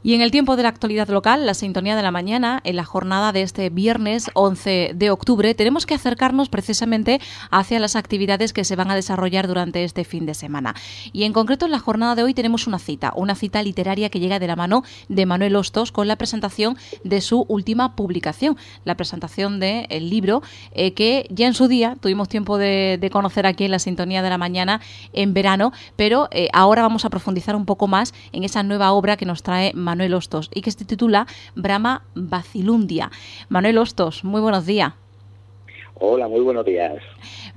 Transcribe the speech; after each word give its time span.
Y 0.00 0.14
en 0.14 0.20
el 0.20 0.30
tiempo 0.30 0.54
de 0.54 0.62
la 0.62 0.68
actualidad 0.68 1.08
local, 1.08 1.44
la 1.44 1.54
sintonía 1.54 1.96
de 1.96 2.04
la 2.04 2.12
mañana, 2.12 2.60
en 2.62 2.76
la 2.76 2.84
jornada 2.84 3.32
de 3.32 3.42
este 3.42 3.68
viernes 3.68 4.30
11 4.34 4.92
de 4.94 5.10
octubre, 5.10 5.54
tenemos 5.54 5.86
que 5.86 5.94
acercarnos 5.94 6.48
precisamente 6.48 7.20
hacia 7.50 7.80
las 7.80 7.96
actividades 7.96 8.52
que 8.52 8.62
se 8.62 8.76
van 8.76 8.92
a 8.92 8.94
desarrollar 8.94 9.48
durante 9.48 9.82
este 9.82 10.04
fin 10.04 10.24
de 10.24 10.34
semana. 10.34 10.76
Y 11.12 11.24
en 11.24 11.32
concreto 11.32 11.66
en 11.66 11.72
la 11.72 11.80
jornada 11.80 12.14
de 12.14 12.22
hoy 12.22 12.32
tenemos 12.32 12.68
una 12.68 12.78
cita, 12.78 13.12
una 13.16 13.34
cita 13.34 13.60
literaria 13.60 14.08
que 14.08 14.20
llega 14.20 14.38
de 14.38 14.46
la 14.46 14.54
mano 14.54 14.84
de 15.08 15.26
Manuel 15.26 15.56
Hostos 15.56 15.90
con 15.90 16.06
la 16.06 16.14
presentación 16.14 16.76
de 17.02 17.20
su 17.20 17.44
última 17.48 17.96
publicación, 17.96 18.56
la 18.84 18.96
presentación 18.96 19.58
del 19.58 20.10
libro 20.10 20.42
eh, 20.70 20.94
que 20.94 21.26
ya 21.30 21.48
en 21.48 21.54
su 21.54 21.66
día 21.66 21.96
tuvimos 22.00 22.28
tiempo 22.28 22.56
de, 22.56 23.08
conocer 23.12 23.46
aquí 23.46 23.64
en 23.64 23.72
la 23.72 23.78
sintonía 23.80 24.22
de 24.22 24.30
la 24.30 24.38
mañana 24.38 24.80
en 25.12 25.34
verano, 25.34 25.72
pero 25.96 26.28
eh, 26.30 26.48
ahora 26.52 26.82
vamos 26.82 27.04
a 27.04 27.10
profundizar 27.10 27.56
un 27.56 27.64
poco 27.64 27.88
más 27.88 28.14
en 28.32 28.44
esa 28.44 28.62
nueva 28.62 28.92
obra 28.92 29.16
que 29.16 29.26
nos 29.26 29.42
trae 29.42 29.72
Manuel 29.74 29.87
Hostos 30.14 30.50
y 30.54 30.60
que 30.60 30.70
se 30.70 30.84
titula 30.84 31.26
Brahma 31.54 32.02
Bacilundia. 32.14 33.10
Manuel 33.48 33.78
Hostos, 33.78 34.24
muy 34.24 34.40
buenos 34.40 34.66
días. 34.66 34.92
Hola, 36.00 36.28
muy 36.28 36.40
buenos 36.40 36.64
días. 36.64 37.02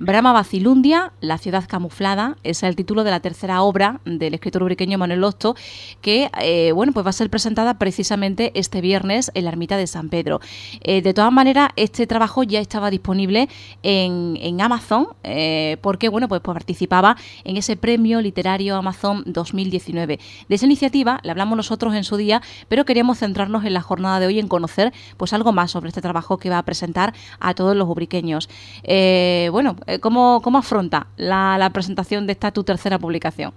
Brahma 0.02 0.32
Bacilundia, 0.32 1.12
La 1.20 1.38
ciudad 1.38 1.62
camuflada, 1.68 2.36
es 2.42 2.64
el 2.64 2.74
título 2.74 3.04
de 3.04 3.12
la 3.12 3.20
tercera 3.20 3.62
obra 3.62 4.00
del 4.04 4.34
escritor 4.34 4.64
ubriqueño 4.64 4.98
Manuel 4.98 5.22
Osto, 5.22 5.54
que 6.00 6.28
eh, 6.40 6.72
bueno, 6.72 6.92
pues 6.92 7.06
va 7.06 7.10
a 7.10 7.12
ser 7.12 7.30
presentada 7.30 7.78
precisamente 7.78 8.50
este 8.56 8.80
viernes 8.80 9.30
en 9.34 9.44
la 9.44 9.50
ermita 9.52 9.76
de 9.76 9.86
San 9.86 10.08
Pedro. 10.08 10.40
Eh, 10.80 11.02
de 11.02 11.14
todas 11.14 11.30
maneras, 11.30 11.70
este 11.76 12.08
trabajo 12.08 12.42
ya 12.42 12.58
estaba 12.58 12.90
disponible 12.90 13.48
en, 13.84 14.60
Amazon, 14.60 15.06
eh, 15.22 15.76
porque 15.82 16.08
bueno, 16.08 16.26
pues, 16.26 16.40
pues, 16.40 16.52
participaba 16.52 17.16
en 17.44 17.56
ese 17.56 17.76
premio 17.76 18.20
literario 18.20 18.74
Amazon 18.74 19.22
2019. 19.26 20.18
De 20.48 20.54
esa 20.56 20.66
iniciativa 20.66 21.20
la 21.22 21.30
hablamos 21.30 21.56
nosotros 21.56 21.94
en 21.94 22.02
su 22.02 22.16
día, 22.16 22.42
pero 22.66 22.84
queríamos 22.84 23.20
centrarnos 23.20 23.64
en 23.64 23.72
la 23.72 23.82
jornada 23.82 24.18
de 24.18 24.26
hoy 24.26 24.40
en 24.40 24.48
conocer 24.48 24.92
pues 25.16 25.32
algo 25.32 25.52
más 25.52 25.70
sobre 25.70 25.90
este 25.90 26.00
trabajo 26.00 26.38
que 26.38 26.50
va 26.50 26.58
a 26.58 26.64
presentar 26.64 27.14
a 27.38 27.54
todos 27.54 27.76
los 27.76 27.88
ubriqueños. 27.88 28.48
bueno, 28.82 29.76
¿Cómo, 30.00 30.40
cómo 30.42 30.58
afronta 30.58 31.06
la, 31.16 31.70
presentación 31.72 32.26
de 32.26 32.32
esta 32.32 32.50
tu 32.50 32.64
tercera 32.64 32.98
publicación? 32.98 33.52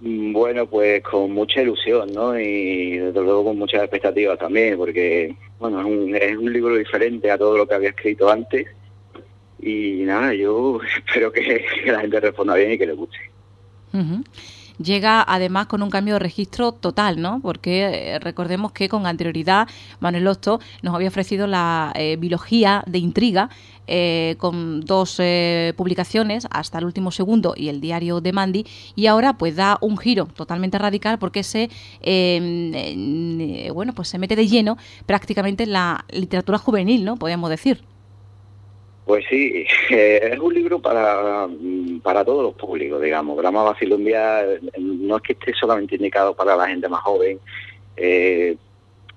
Mm, 0.00 0.32
bueno, 0.32 0.66
pues 0.66 1.02
con 1.02 1.32
mucha 1.32 1.62
ilusión, 1.62 2.12
¿no? 2.12 2.38
Y 2.38 2.98
desde 2.98 3.20
luego 3.20 3.44
con 3.44 3.58
muchas 3.58 3.82
expectativas 3.82 4.38
también, 4.38 4.76
porque, 4.76 5.36
bueno, 5.58 5.80
es 5.80 5.86
un, 5.86 6.16
es 6.16 6.36
un 6.36 6.52
libro 6.52 6.76
diferente 6.76 7.30
a 7.30 7.38
todo 7.38 7.56
lo 7.56 7.66
que 7.66 7.74
había 7.74 7.90
escrito 7.90 8.30
antes. 8.30 8.66
Y 9.60 10.02
nada, 10.04 10.34
yo 10.34 10.80
espero 11.06 11.32
que, 11.32 11.64
la 11.86 12.00
gente 12.00 12.20
responda 12.20 12.54
bien 12.54 12.72
y 12.72 12.78
que 12.78 12.86
le 12.86 12.92
guste 12.92 13.18
llega 14.78 15.24
además 15.26 15.66
con 15.66 15.82
un 15.82 15.90
cambio 15.90 16.14
de 16.14 16.20
registro 16.20 16.72
total, 16.72 17.20
¿no? 17.20 17.40
Porque 17.40 18.14
eh, 18.14 18.18
recordemos 18.18 18.72
que 18.72 18.88
con 18.88 19.06
anterioridad 19.06 19.68
Manuel 20.00 20.26
Osto 20.26 20.60
nos 20.82 20.94
había 20.94 21.08
ofrecido 21.08 21.46
la 21.46 21.92
eh, 21.94 22.16
biología 22.16 22.82
de 22.86 22.98
intriga 22.98 23.50
eh, 23.88 24.34
con 24.38 24.80
dos 24.80 25.20
publicaciones 25.76 26.48
hasta 26.50 26.78
el 26.78 26.86
último 26.86 27.12
segundo 27.12 27.54
y 27.56 27.68
el 27.68 27.80
diario 27.80 28.20
de 28.20 28.32
Mandy 28.32 28.66
y 28.96 29.06
ahora 29.06 29.34
pues 29.34 29.54
da 29.54 29.78
un 29.80 29.96
giro 29.96 30.26
totalmente 30.26 30.76
radical 30.76 31.20
porque 31.20 31.44
se 31.44 31.70
em, 32.00 32.72
bueno 33.72 33.92
pues 33.92 34.08
se 34.08 34.18
mete 34.18 34.34
de 34.34 34.48
lleno 34.48 34.76
prácticamente 35.06 35.62
en 35.62 35.72
la 35.72 36.04
literatura 36.10 36.58
juvenil, 36.58 37.04
¿no? 37.04 37.16
Podríamos 37.16 37.48
decir. 37.48 37.95
Pues 39.06 39.24
sí, 39.30 39.64
es 39.90 40.38
un 40.40 40.52
libro 40.52 40.80
para, 40.80 41.48
para 42.02 42.24
todos 42.24 42.42
los 42.42 42.54
públicos, 42.54 43.00
digamos. 43.00 43.36
Brahma 43.36 43.62
Bacilundia 43.62 44.44
no 44.78 45.16
es 45.18 45.22
que 45.22 45.34
esté 45.34 45.54
solamente 45.54 45.94
indicado 45.94 46.34
para 46.34 46.56
la 46.56 46.66
gente 46.66 46.88
más 46.88 47.02
joven, 47.02 47.38
eh, 47.96 48.56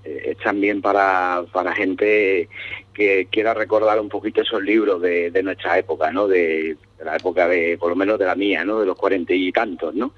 es 0.04 0.38
también 0.38 0.80
para, 0.80 1.44
para 1.52 1.74
gente 1.74 2.48
que 2.94 3.28
quiera 3.32 3.56
recordar 3.56 4.00
un 4.00 4.10
poquito 4.10 4.44
esos 4.44 4.62
libros 4.62 5.02
de, 5.02 5.42
nuestra 5.42 5.80
época, 5.80 6.12
¿no? 6.12 6.28
De, 6.28 6.78
la 7.04 7.16
época 7.16 7.48
de, 7.48 7.76
por 7.80 7.90
lo 7.90 7.96
menos 7.96 8.20
de 8.20 8.26
la 8.26 8.36
mía, 8.36 8.64
¿no? 8.64 8.80
De 8.80 8.86
los 8.86 8.96
cuarenta 8.96 9.34
y 9.34 9.52
tantos, 9.52 9.96
¿no? 9.96 10.14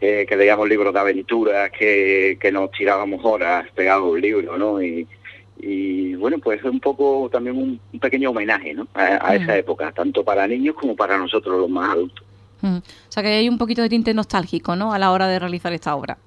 Eh, 0.00 0.24
que 0.28 0.36
leíamos 0.36 0.68
libros 0.68 0.94
de 0.94 1.00
aventuras, 1.00 1.72
que, 1.72 2.38
que 2.40 2.52
nos 2.52 2.70
tirábamos 2.70 3.24
horas 3.24 3.68
pegados 3.72 4.08
un 4.08 4.20
libro, 4.20 4.56
¿no? 4.56 4.80
Y, 4.80 5.04
y 5.58 6.14
bueno, 6.14 6.38
pues 6.38 6.60
es 6.60 6.66
un 6.66 6.80
poco 6.80 7.28
también 7.30 7.56
un, 7.56 7.80
pequeño 7.98 8.30
homenaje 8.30 8.74
¿no? 8.74 8.86
a, 8.94 9.34
esa 9.34 9.52
mm. 9.52 9.58
época, 9.58 9.92
tanto 9.92 10.22
para 10.22 10.46
niños 10.46 10.74
como 10.74 10.94
para 10.94 11.16
nosotros 11.16 11.58
los 11.58 11.70
más 11.70 11.92
adultos. 11.92 12.24
Mm. 12.60 12.76
O 12.76 12.82
sea 13.08 13.22
que 13.22 13.28
hay 13.30 13.48
un 13.48 13.58
poquito 13.58 13.82
de 13.82 13.88
tinte 13.88 14.12
nostálgico 14.14 14.76
¿no? 14.76 14.92
a 14.92 14.98
la 14.98 15.12
hora 15.12 15.26
de 15.28 15.38
realizar 15.38 15.72
esta 15.72 15.94
obra. 15.94 16.18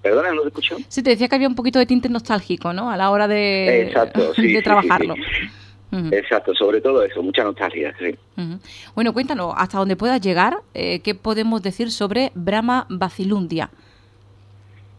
Perdona, 0.00 0.32
¿no 0.32 0.42
te 0.42 0.48
escucho? 0.48 0.76
Sí, 0.88 1.02
te 1.02 1.10
decía 1.10 1.28
que 1.28 1.34
había 1.34 1.48
un 1.48 1.54
poquito 1.54 1.78
de 1.78 1.86
tinte 1.86 2.08
nostálgico 2.08 2.72
¿no? 2.72 2.90
a 2.90 2.96
la 2.96 3.10
hora 3.10 3.28
de, 3.28 3.82
Exacto, 3.82 4.32
de 4.36 4.62
trabajarlo. 4.62 5.14
Exacto, 6.10 6.54
sobre 6.54 6.80
todo 6.80 7.02
eso, 7.02 7.22
mucha 7.22 7.44
nostalgia, 7.44 7.94
sí. 7.98 8.16
Bueno, 8.94 9.12
cuéntanos, 9.12 9.52
hasta 9.54 9.76
dónde 9.76 9.94
puedas 9.94 10.22
llegar, 10.22 10.56
eh, 10.72 11.00
¿qué 11.00 11.14
podemos 11.14 11.62
decir 11.62 11.90
sobre 11.90 12.32
Brahma 12.34 12.86
Bacilundia? 12.88 13.70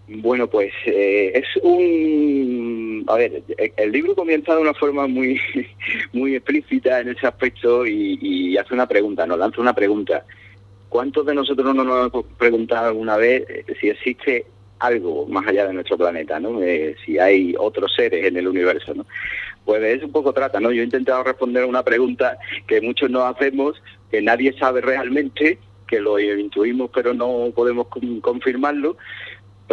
Bueno, 0.08 0.48
pues 0.48 0.72
eh, 0.86 1.32
es 1.34 1.64
un... 1.64 2.83
A 3.08 3.16
ver, 3.16 3.44
el 3.78 3.92
libro 3.92 4.16
comienza 4.16 4.56
de 4.56 4.62
una 4.62 4.74
forma 4.74 5.08
muy, 5.08 5.40
muy 6.14 6.36
explícita 6.36 7.00
en 7.00 7.10
ese 7.10 7.28
aspecto 7.28 7.86
y, 7.86 8.58
hace 8.58 8.74
una 8.74 8.88
pregunta, 8.88 9.26
nos 9.26 9.40
lanza 9.40 9.62
una 9.62 9.74
pregunta. 9.74 10.26
¿Cuántos 10.90 11.26
de 11.26 11.34
nosotros 11.34 11.74
no 11.76 11.84
nos 11.84 12.12
hemos 12.12 12.26
preguntado 12.38 12.88
alguna 12.88 13.18
vez 13.18 13.46
eh, 13.50 13.66
si 13.82 13.90
existe 13.90 14.46
algo 14.80 15.26
más 15.26 15.48
allá 15.48 15.68
de 15.68 15.74
nuestro 15.74 15.98
planeta, 15.98 16.40
¿no? 16.40 16.62
Eh, 16.62 16.96
si 17.06 17.18
hay 17.18 17.56
otros 17.58 17.94
seres 17.96 18.26
en 18.26 18.38
el 18.38 18.48
universo, 18.48 18.94
¿no? 18.94 19.06
Pues 19.66 19.82
de 19.82 19.94
eso 19.94 20.06
un 20.06 20.12
poco 20.12 20.34
trata, 20.34 20.60
¿no? 20.60 20.72
Yo 20.72 20.82
he 20.82 20.86
intentado 20.86 21.24
responder 21.24 21.64
a 21.64 21.68
una 21.68 21.84
pregunta 21.84 22.38
que 22.68 22.82
muchos 22.82 23.10
nos 23.10 23.24
hacemos, 23.24 23.82
que 24.12 24.22
nadie 24.22 24.54
sabe 24.60 24.82
realmente, 24.82 25.58
que 25.88 26.00
lo 26.00 26.20
intuimos 26.20 26.90
pero 26.94 27.14
no 27.14 27.52
podemos 27.56 27.88
confirmarlo, 28.22 28.98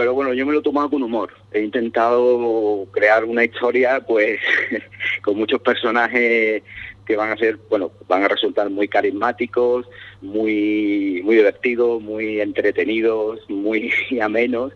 pero 0.00 0.14
bueno, 0.14 0.32
yo 0.32 0.46
me 0.46 0.54
lo 0.54 0.60
he 0.60 0.62
tomado 0.62 0.88
con 0.88 1.02
humor. 1.02 1.30
He 1.52 1.60
intentado 1.60 2.86
crear 2.90 3.22
una 3.22 3.44
historia, 3.44 4.00
pues, 4.00 4.40
con 5.22 5.36
muchos 5.36 5.60
personajes 5.60 6.62
que 7.04 7.16
van 7.16 7.32
a 7.32 7.36
ser, 7.36 7.58
bueno, 7.68 7.92
van 8.08 8.24
a 8.24 8.28
resultar 8.28 8.70
muy 8.70 8.88
carismáticos, 8.88 9.86
muy, 10.22 11.20
muy 11.22 11.36
divertidos, 11.36 12.00
muy 12.00 12.40
entretenidos, 12.40 13.40
muy 13.50 13.92
amenos. 14.22 14.72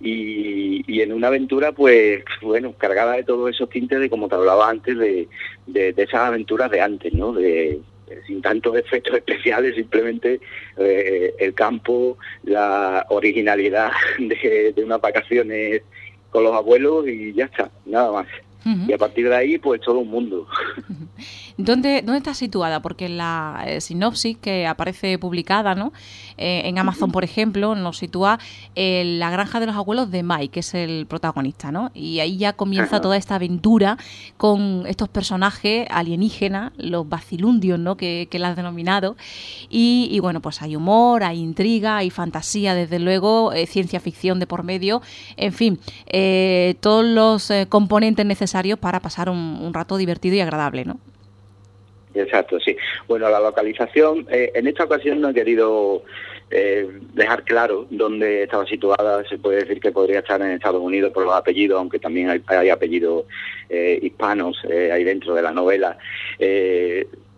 Y, 0.00 0.82
y, 0.90 1.02
en 1.02 1.12
una 1.12 1.26
aventura, 1.26 1.72
pues, 1.72 2.24
bueno, 2.40 2.72
cargada 2.78 3.16
de 3.16 3.24
todos 3.24 3.50
esos 3.50 3.68
tintes 3.68 4.00
de, 4.00 4.08
como 4.08 4.28
te 4.28 4.36
hablaba 4.36 4.70
antes, 4.70 4.96
de, 4.96 5.28
de, 5.66 5.92
de 5.92 6.02
esas 6.02 6.20
aventuras 6.20 6.70
de 6.70 6.80
antes, 6.80 7.12
¿no? 7.12 7.34
De, 7.34 7.80
sin 8.26 8.42
tantos 8.42 8.76
efectos 8.76 9.14
especiales, 9.18 9.74
simplemente 9.74 10.40
eh, 10.76 11.34
el 11.38 11.54
campo, 11.54 12.18
la 12.44 13.06
originalidad 13.10 13.90
de, 14.18 14.72
de 14.74 14.84
unas 14.84 15.00
vacaciones 15.00 15.82
con 16.30 16.44
los 16.44 16.54
abuelos 16.54 17.06
y 17.08 17.32
ya 17.32 17.44
está, 17.44 17.70
nada 17.86 18.10
más. 18.12 18.26
Y 18.64 18.92
a 18.92 18.98
partir 18.98 19.28
de 19.28 19.36
ahí, 19.36 19.58
pues 19.58 19.80
todo 19.82 19.98
un 19.98 20.08
mundo. 20.08 20.46
¿Dónde, 21.56 22.02
¿Dónde 22.02 22.18
está 22.18 22.34
situada? 22.34 22.80
Porque 22.80 23.08
la 23.08 23.62
eh, 23.66 23.80
sinopsis 23.80 24.38
que 24.38 24.66
aparece 24.66 25.18
publicada 25.18 25.74
¿no? 25.74 25.92
Eh, 26.36 26.62
en 26.64 26.78
Amazon, 26.78 27.12
por 27.12 27.24
ejemplo, 27.24 27.74
nos 27.74 27.98
sitúa 27.98 28.40
en 28.74 29.18
la 29.18 29.30
granja 29.30 29.60
de 29.60 29.66
los 29.66 29.76
abuelos 29.76 30.10
de 30.10 30.22
Mike, 30.22 30.48
que 30.48 30.60
es 30.60 30.74
el 30.74 31.06
protagonista, 31.06 31.70
¿no? 31.70 31.90
Y 31.94 32.20
ahí 32.20 32.38
ya 32.38 32.54
comienza 32.54 33.00
toda 33.00 33.16
esta 33.16 33.36
aventura 33.36 33.98
con 34.36 34.84
estos 34.86 35.08
personajes 35.08 35.86
alienígenas, 35.90 36.72
los 36.76 37.08
bacilundios, 37.08 37.78
¿no? 37.78 37.96
Que, 37.96 38.26
que 38.30 38.38
la 38.38 38.48
has 38.48 38.56
denominado. 38.56 39.16
Y, 39.68 40.18
bueno, 40.20 40.40
pues 40.40 40.62
hay 40.62 40.74
humor, 40.74 41.22
hay 41.22 41.38
intriga, 41.38 41.98
hay 41.98 42.10
fantasía, 42.10 42.74
desde 42.74 42.98
luego, 42.98 43.52
eh, 43.52 43.66
ciencia 43.66 44.00
ficción 44.00 44.40
de 44.40 44.46
por 44.46 44.64
medio, 44.64 45.02
en 45.36 45.52
fin, 45.52 45.78
todos 46.80 47.04
los 47.04 47.52
componentes 47.68 48.26
necesarios 48.26 48.53
para 48.80 49.00
pasar 49.00 49.28
un, 49.28 49.72
rato 49.74 49.96
divertido 49.96 50.36
y 50.36 50.40
agradable, 50.40 50.84
¿no? 50.84 50.98
Exacto, 52.14 52.60
sí. 52.60 52.76
Bueno, 53.08 53.28
la 53.28 53.40
localización, 53.40 54.26
eh, 54.30 54.52
en 54.54 54.68
esta 54.68 54.84
ocasión 54.84 55.20
no 55.20 55.30
he 55.30 55.34
querido 55.34 56.04
eh, 56.50 56.88
dejar 57.12 57.42
claro 57.42 57.88
dónde 57.90 58.44
estaba 58.44 58.64
situada. 58.66 59.24
Se 59.28 59.38
puede 59.38 59.64
decir 59.64 59.80
que 59.80 59.90
podría 59.90 60.20
estar 60.20 60.40
en 60.40 60.52
Estados 60.52 60.80
Unidos 60.80 61.12
por 61.12 61.24
los 61.24 61.34
apellidos, 61.34 61.76
aunque 61.78 61.98
también 61.98 62.30
hay, 62.46 62.68
apellidos 62.70 63.24
eh, 63.68 63.98
hispanos 64.00 64.62
ahí 64.92 65.02
dentro 65.02 65.34
de 65.34 65.42
la 65.42 65.50
novela. 65.50 65.98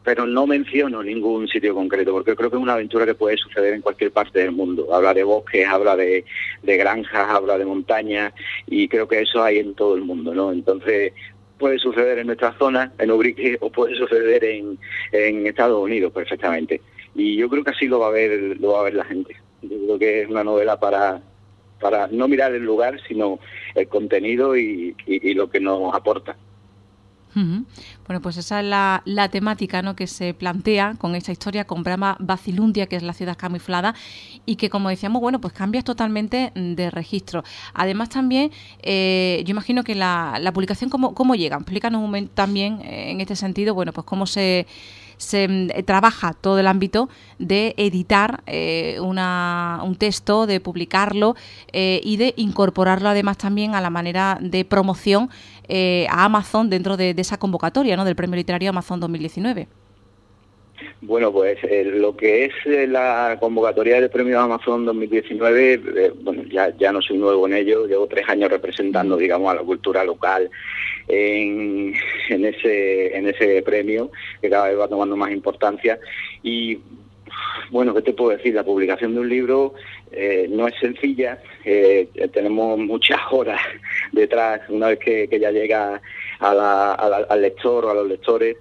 Pero 0.06 0.24
no 0.24 0.46
menciono 0.46 1.02
ningún 1.02 1.48
sitio 1.48 1.74
concreto, 1.74 2.12
porque 2.12 2.36
creo 2.36 2.48
que 2.48 2.56
es 2.56 2.62
una 2.62 2.74
aventura 2.74 3.04
que 3.04 3.16
puede 3.16 3.36
suceder 3.36 3.74
en 3.74 3.82
cualquier 3.82 4.12
parte 4.12 4.38
del 4.38 4.52
mundo. 4.52 4.94
Habla 4.94 5.12
de 5.12 5.24
bosques, 5.24 5.66
habla 5.66 5.96
de, 5.96 6.24
granjas, 6.62 7.28
habla 7.28 7.58
de 7.58 7.64
montañas, 7.64 8.32
y 8.68 8.86
creo 8.86 9.08
que 9.08 9.22
eso 9.22 9.42
hay 9.42 9.58
en 9.58 9.74
todo 9.74 9.96
el 9.96 10.02
mundo, 10.02 10.32
¿no? 10.32 10.52
Entonces, 10.52 11.12
puede 11.58 11.80
suceder 11.80 12.20
en 12.20 12.28
nuestra 12.28 12.56
zona, 12.56 12.92
en 13.00 13.10
Ubrique, 13.10 13.58
o 13.60 13.68
puede 13.68 13.96
suceder 13.96 14.44
en, 14.44 14.78
en 15.10 15.44
Estados 15.44 15.82
Unidos 15.82 16.12
perfectamente. 16.12 16.80
Y 17.16 17.34
yo 17.34 17.48
creo 17.48 17.64
que 17.64 17.70
así 17.70 17.88
lo 17.88 17.98
va 17.98 18.06
a 18.06 18.10
ver, 18.10 18.60
lo 18.60 18.74
va 18.74 18.80
a 18.82 18.84
ver 18.84 18.94
la 18.94 19.04
gente. 19.06 19.34
Yo 19.62 19.76
creo 19.76 19.98
que 19.98 20.22
es 20.22 20.28
una 20.28 20.44
novela 20.44 20.78
para, 20.78 21.20
para 21.80 22.06
no 22.06 22.28
mirar 22.28 22.54
el 22.54 22.62
lugar, 22.62 23.00
sino 23.08 23.40
el 23.74 23.88
contenido 23.88 24.56
y 24.56 24.94
lo 25.34 25.50
que 25.50 25.58
nos 25.58 25.92
aporta. 25.92 26.36
Bueno, 28.06 28.22
pues 28.22 28.38
esa 28.38 28.60
es 28.60 28.66
la, 28.66 29.28
temática 29.30 29.82
¿no? 29.82 29.94
que 29.94 30.06
se 30.06 30.32
plantea 30.32 30.94
con 30.98 31.14
esta 31.14 31.32
historia, 31.32 31.66
con 31.66 31.82
Brahma 31.82 32.16
Bacilundia, 32.18 32.86
que 32.86 32.96
es 32.96 33.02
la 33.02 33.12
ciudad 33.12 33.36
camuflada, 33.36 33.94
y 34.46 34.56
que, 34.56 34.70
como 34.70 34.88
decíamos, 34.88 35.20
bueno, 35.20 35.38
pues 35.38 35.52
cambia 35.52 35.82
totalmente 35.82 36.50
de 36.54 36.90
registro. 36.90 37.44
Además, 37.74 38.08
también, 38.08 38.50
eh, 38.82 39.42
yo 39.44 39.50
imagino 39.50 39.84
que 39.84 39.94
la, 39.94 40.50
publicación, 40.54 40.88
¿cómo, 40.88 41.14
¿cómo 41.14 41.34
llega? 41.34 41.56
Explícanos 41.56 42.10
también 42.32 42.80
eh, 42.82 43.10
en 43.10 43.20
este 43.20 43.36
sentido, 43.36 43.74
bueno, 43.74 43.92
pues 43.92 44.06
cómo 44.06 44.26
se 44.26 44.66
eh, 45.32 45.82
trabaja 45.84 46.34
todo 46.34 46.58
el 46.58 46.66
ámbito 46.66 47.08
de 47.38 47.74
editar 47.78 48.42
eh, 48.46 48.98
un 49.00 49.96
texto, 49.98 50.46
de 50.46 50.60
publicarlo 50.60 51.36
eh, 51.72 52.00
y 52.04 52.18
de 52.18 52.34
incorporarlo 52.36 53.08
además 53.08 53.38
también 53.38 53.74
a 53.74 53.80
la 53.80 53.88
manera 53.88 54.38
de 54.40 54.64
promoción 54.64 55.30
a 55.68 56.24
Amazon 56.24 56.70
dentro 56.70 56.96
de, 56.96 57.14
esa 57.16 57.38
convocatoria 57.38 57.96
¿no? 57.96 58.04
del 58.04 58.16
Premio 58.16 58.36
Literario 58.36 58.70
Amazon 58.70 59.00
2019. 59.00 59.68
Bueno, 61.00 61.32
pues 61.32 61.58
lo 61.84 62.16
que 62.16 62.46
es 62.46 62.88
la 62.88 63.36
convocatoria 63.38 64.00
del 64.00 64.10
Premio 64.10 64.40
Amazon 64.40 64.84
2019, 64.84 66.12
bueno, 66.22 66.42
ya, 66.44 66.74
ya 66.76 66.92
no 66.92 67.00
soy 67.00 67.18
nuevo 67.18 67.46
en 67.46 67.54
ello, 67.54 67.86
llevo 67.86 68.06
tres 68.06 68.28
años 68.28 68.50
representando, 68.50 69.16
digamos, 69.16 69.50
a 69.50 69.54
la 69.54 69.62
cultura 69.62 70.04
local 70.04 70.50
en, 71.08 71.94
en, 72.28 72.44
ese, 72.44 73.16
en 73.16 73.28
ese 73.28 73.62
premio, 73.62 74.10
que 74.40 74.50
cada 74.50 74.68
vez 74.68 74.78
va 74.78 74.88
tomando 74.88 75.16
más 75.16 75.30
importancia. 75.30 75.98
Y 76.42 76.78
bueno, 77.70 77.94
¿qué 77.94 78.02
te 78.02 78.12
puedo 78.12 78.36
decir? 78.36 78.54
La 78.54 78.64
publicación 78.64 79.14
de 79.14 79.20
un 79.20 79.28
libro 79.28 79.74
eh, 80.12 80.46
no 80.50 80.68
es 80.68 80.74
sencilla, 80.80 81.40
eh, 81.64 82.08
tenemos 82.32 82.78
muchas 82.78 83.20
horas 83.30 83.60
detrás, 84.12 84.62
una 84.68 84.88
vez 84.88 84.98
que, 84.98 85.38
ya 85.38 85.50
llega 85.50 86.00
al 86.40 87.40
lector 87.40 87.84
o 87.84 87.90
a 87.90 87.94
los 87.94 88.08
lectores, 88.08 88.56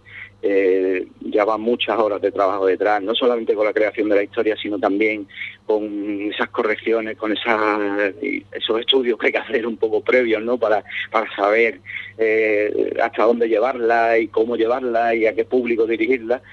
eh, 0.47 1.07
ya 1.21 1.43
van 1.43 1.61
muchas 1.61 1.97
horas 1.97 2.21
de 2.21 2.31
trabajo 2.31 2.67
detrás, 2.67 3.01
no 3.01 3.15
solamente 3.15 3.55
con 3.55 3.65
la 3.65 3.73
creación 3.73 4.09
de 4.09 4.15
la 4.15 4.23
historia, 4.23 4.55
sino 4.55 4.77
también 4.77 5.27
con 5.65 6.31
esas 6.31 6.49
correcciones, 6.49 7.17
con 7.17 7.31
esas, 7.31 8.13
esos 8.51 8.79
estudios 8.79 9.17
que 9.17 9.27
hay 9.27 9.31
que 9.31 9.39
hacer 9.39 9.65
un 9.65 9.77
poco 9.77 10.01
previos, 10.01 10.43
¿no? 10.43 10.59
Para, 10.59 10.83
para 11.09 11.35
saber 11.35 11.79
eh, 12.19 12.93
hasta 13.01 13.23
dónde 13.23 13.49
llevarla 13.49 14.19
y 14.19 14.27
cómo 14.27 14.55
llevarla 14.55 15.15
y 15.15 15.25
a 15.25 15.33
qué 15.33 15.45
público 15.45 15.87
dirigirla. 15.87 16.43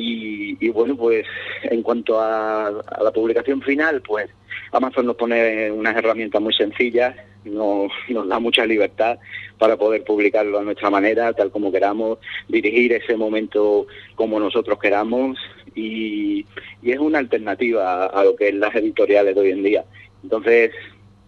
Y, 0.00 0.68
bueno, 0.68 0.96
pues 0.96 1.26
en 1.64 1.82
cuanto 1.82 2.20
a, 2.20 2.70
la 3.02 3.10
publicación 3.10 3.60
final, 3.60 4.00
pues 4.00 4.30
Amazon 4.70 5.06
nos 5.06 5.16
pone 5.16 5.72
unas 5.72 5.96
herramientas 5.96 6.40
muy 6.40 6.54
sencillas, 6.54 7.16
nos, 7.44 7.90
nos 8.08 8.28
da 8.28 8.38
mucha 8.38 8.64
libertad 8.64 9.18
para 9.58 9.76
poder 9.76 10.04
publicarlo 10.04 10.60
a 10.60 10.62
nuestra 10.62 10.88
manera, 10.88 11.32
tal 11.32 11.50
como 11.50 11.72
queramos, 11.72 12.18
dirigir 12.46 12.92
ese 12.92 13.16
momento 13.16 13.88
como 14.14 14.38
nosotros 14.38 14.78
queramos 14.78 15.36
y, 15.74 16.46
es 16.82 16.98
una 16.98 17.18
alternativa 17.18 18.06
a, 18.06 18.24
lo 18.24 18.36
que 18.36 18.48
es 18.48 18.54
las 18.54 18.74
editoriales 18.76 19.34
de 19.34 19.40
hoy 19.40 19.50
en 19.50 19.62
día. 19.64 19.84
Entonces, 20.22 20.70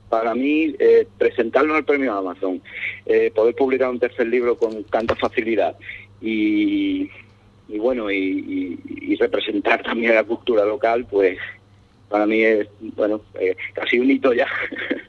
para 0.09 0.35
mí, 0.35 0.75
eh, 0.79 1.07
presentarlo 1.19 1.75
al 1.75 1.85
premio 1.85 2.15
Amazon, 2.15 2.63
eh, 3.05 3.33
poder 3.35 3.55
publicar 3.57 3.91
un 3.91 3.99
tercer 3.99 4.29
libro 4.29 4.57
con 4.57 4.85
tanta 4.85 5.17
facilidad 5.17 5.77
y, 6.23 7.11
y 7.73 7.79
bueno, 7.79 8.11
y, 8.11 9.17
representar 9.19 9.83
también 9.85 10.15
la 10.15 10.25
cultura 10.25 10.65
local, 10.65 11.07
pues 11.09 11.39
para 12.09 12.27
mí 12.27 12.43
es, 12.43 12.67
bueno, 12.97 13.21
eh, 13.39 13.55
casi 13.73 14.01
un 14.01 14.11
hito 14.11 14.33
ya. 14.33 14.49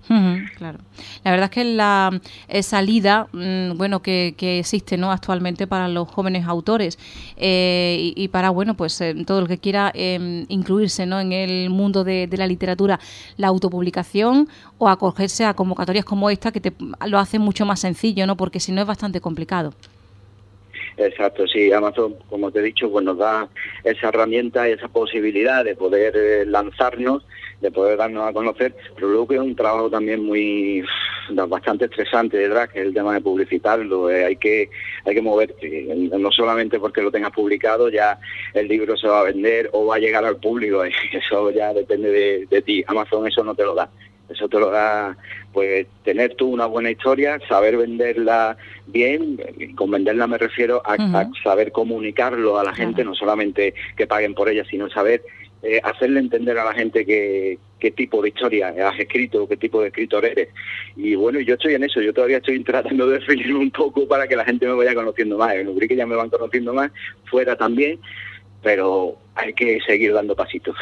claro. 0.57 0.77
La 1.23 1.31
verdad 1.31 1.45
es 1.45 1.51
que 1.51 1.63
la 1.63 2.21
eh, 2.47 2.61
salida, 2.61 3.27
mm, 3.31 3.75
bueno, 3.75 4.03
que, 4.03 4.35
existe, 4.37 4.97
¿no? 4.97 5.11
Actualmente 5.11 5.65
para 5.65 5.87
los 5.87 6.07
jóvenes 6.09 6.45
autores 6.45 6.99
eh, 7.37 8.13
y, 8.15 8.27
para, 8.27 8.51
bueno, 8.51 8.75
pues 8.75 9.01
todo 9.25 9.39
el 9.39 9.47
que 9.47 9.57
quiera 9.57 9.91
em, 9.95 10.45
incluirse, 10.49 11.07
¿no? 11.07 11.19
En 11.19 11.31
el 11.31 11.71
mundo 11.71 12.03
de, 12.03 12.27
de, 12.27 12.37
la 12.37 12.45
literatura, 12.45 12.99
la 13.37 13.47
autopublicación 13.47 14.47
o 14.77 14.87
acogerse 14.87 15.45
a 15.45 15.55
convocatorias 15.55 16.05
como 16.05 16.29
esta 16.29 16.51
que 16.51 16.61
te 16.61 16.73
lo 17.07 17.17
hace 17.17 17.39
mucho 17.39 17.65
más 17.65 17.79
sencillo, 17.79 18.27
¿no? 18.27 18.37
Porque 18.37 18.59
si 18.59 18.71
no 18.71 18.81
es 18.81 18.87
bastante 18.87 19.21
complicado. 19.21 19.73
Exacto, 20.97 21.47
sí, 21.47 21.71
Amazon, 21.71 22.15
como 22.29 22.51
te 22.51 22.59
he 22.59 22.63
dicho, 22.63 22.91
pues 22.91 23.05
nos 23.05 23.17
da 23.17 23.47
esa 23.83 24.09
herramienta 24.09 24.67
y 24.67 24.73
esa 24.73 24.87
posibilidad 24.87 25.63
de 25.63 25.75
poder 25.75 26.13
eh, 26.15 26.45
lanzarnos, 26.45 27.25
de 27.61 27.71
poder 27.71 27.97
darnos 27.97 28.27
a 28.27 28.33
conocer, 28.33 28.75
pero 28.95 29.07
luego 29.07 29.27
que 29.27 29.35
es 29.35 29.41
un 29.41 29.55
trabajo 29.55 29.89
también 29.89 30.23
muy 30.23 30.83
bastante 31.47 31.85
estresante 31.85 32.37
detrás, 32.37 32.69
que 32.69 32.81
es 32.81 32.87
el 32.87 32.93
tema 32.93 33.13
de 33.13 33.21
publicitarlo, 33.21 34.09
eh, 34.09 34.25
hay 34.25 34.35
que 34.35 34.69
hay 35.05 35.15
que 35.15 35.21
moverte, 35.21 35.87
no 35.95 36.31
solamente 36.31 36.79
porque 36.79 37.01
lo 37.01 37.11
tengas 37.11 37.31
publicado 37.31 37.89
ya 37.89 38.19
el 38.53 38.67
libro 38.67 38.97
se 38.97 39.07
va 39.07 39.21
a 39.21 39.23
vender 39.23 39.69
o 39.73 39.85
va 39.85 39.95
a 39.95 39.99
llegar 39.99 40.25
al 40.25 40.37
público, 40.37 40.83
eso 41.13 41.51
ya 41.51 41.73
depende 41.73 42.47
de 42.49 42.61
ti, 42.61 42.83
Amazon 42.87 43.27
eso 43.27 43.43
no 43.43 43.55
te 43.55 43.63
lo 43.63 43.75
da 43.75 43.89
eso 44.31 44.47
te 44.47 44.59
lo 44.59 44.71
da, 44.71 45.15
pues, 45.53 45.87
tener 46.03 46.35
tú 46.35 46.49
una 46.49 46.65
buena 46.65 46.91
historia, 46.91 47.39
saber 47.47 47.77
venderla 47.77 48.57
bien, 48.87 49.39
con 49.75 49.91
venderla 49.91 50.27
me 50.27 50.37
refiero 50.37 50.81
a, 50.85 50.97
saber 51.43 51.71
comunicarlo 51.71 52.59
a 52.59 52.63
la 52.63 52.73
gente, 52.73 53.03
no 53.03 53.15
solamente 53.15 53.73
que 53.95 54.07
paguen 54.07 54.33
por 54.33 54.49
ella, 54.49 54.63
sino 54.69 54.89
saber 54.89 55.23
eh, 55.63 55.79
hacerle 55.83 56.19
entender 56.19 56.57
a 56.57 56.65
la 56.65 56.73
gente 56.73 57.05
que, 57.05 57.59
qué 57.81 57.91
tipo 57.91 58.21
de 58.21 58.29
historia 58.29 58.73
has 58.87 58.99
escrito, 58.99 59.47
qué 59.47 59.57
tipo 59.57 59.81
de 59.81 59.87
escritor 59.87 60.23
eres. 60.23 60.49
Y 60.95 61.15
bueno, 61.15 61.39
yo 61.39 61.55
estoy 61.55 61.73
en 61.73 61.83
eso, 61.83 61.99
yo 62.01 62.13
todavía 62.13 62.37
estoy 62.37 62.63
tratando 62.63 63.07
de 63.07 63.19
definirme 63.19 63.59
un 63.59 63.71
poco 63.71 64.07
para 64.07 64.27
que 64.27 64.35
la 64.35 64.45
gente 64.45 64.67
me 64.67 64.73
vaya 64.73 64.95
conociendo 64.95 65.37
más. 65.37 65.55
En 65.55 65.77
que 65.77 65.95
ya 65.95 66.05
me 66.05 66.15
van 66.15 66.29
conociendo 66.29 66.73
más, 66.73 66.91
fuera 67.25 67.55
también, 67.55 67.99
pero 68.61 69.17
hay 69.35 69.53
que 69.53 69.79
seguir 69.85 70.13
dando 70.13 70.35
pasitos. 70.35 70.75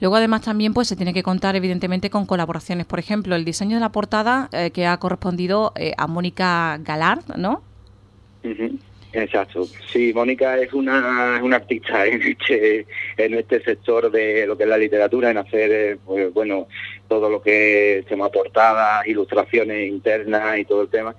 Luego, 0.00 0.16
además, 0.16 0.42
también 0.42 0.74
pues 0.74 0.88
se 0.88 0.96
tiene 0.96 1.12
que 1.12 1.22
contar, 1.22 1.56
evidentemente, 1.56 2.10
con 2.10 2.26
colaboraciones. 2.26 2.86
Por 2.86 2.98
ejemplo, 2.98 3.34
el 3.34 3.44
diseño 3.44 3.76
de 3.76 3.80
la 3.80 3.90
portada 3.90 4.48
eh, 4.52 4.70
que 4.70 4.86
ha 4.86 4.96
correspondido 4.98 5.72
eh, 5.76 5.92
a 5.96 6.06
Mónica 6.06 6.78
Galard, 6.82 7.24
¿no? 7.36 7.62
Exacto. 9.12 9.66
Sí, 9.90 10.12
Mónica 10.14 10.58
es 10.58 10.72
una, 10.72 11.40
una 11.42 11.56
artista 11.56 12.06
en 12.06 12.22
este, 12.22 12.86
en 13.16 13.34
este 13.34 13.60
sector 13.62 14.10
de 14.10 14.46
lo 14.46 14.56
que 14.56 14.64
es 14.64 14.68
la 14.68 14.78
literatura, 14.78 15.30
en 15.30 15.38
hacer, 15.38 15.72
eh, 15.72 15.98
pues, 16.04 16.32
bueno, 16.32 16.68
todo 17.08 17.28
lo 17.28 17.42
que 17.42 18.04
tema 18.08 18.28
portadas, 18.28 19.06
ilustraciones 19.06 19.88
internas 19.88 20.58
y 20.58 20.64
todo 20.64 20.82
el 20.82 20.88
tema. 20.88 21.14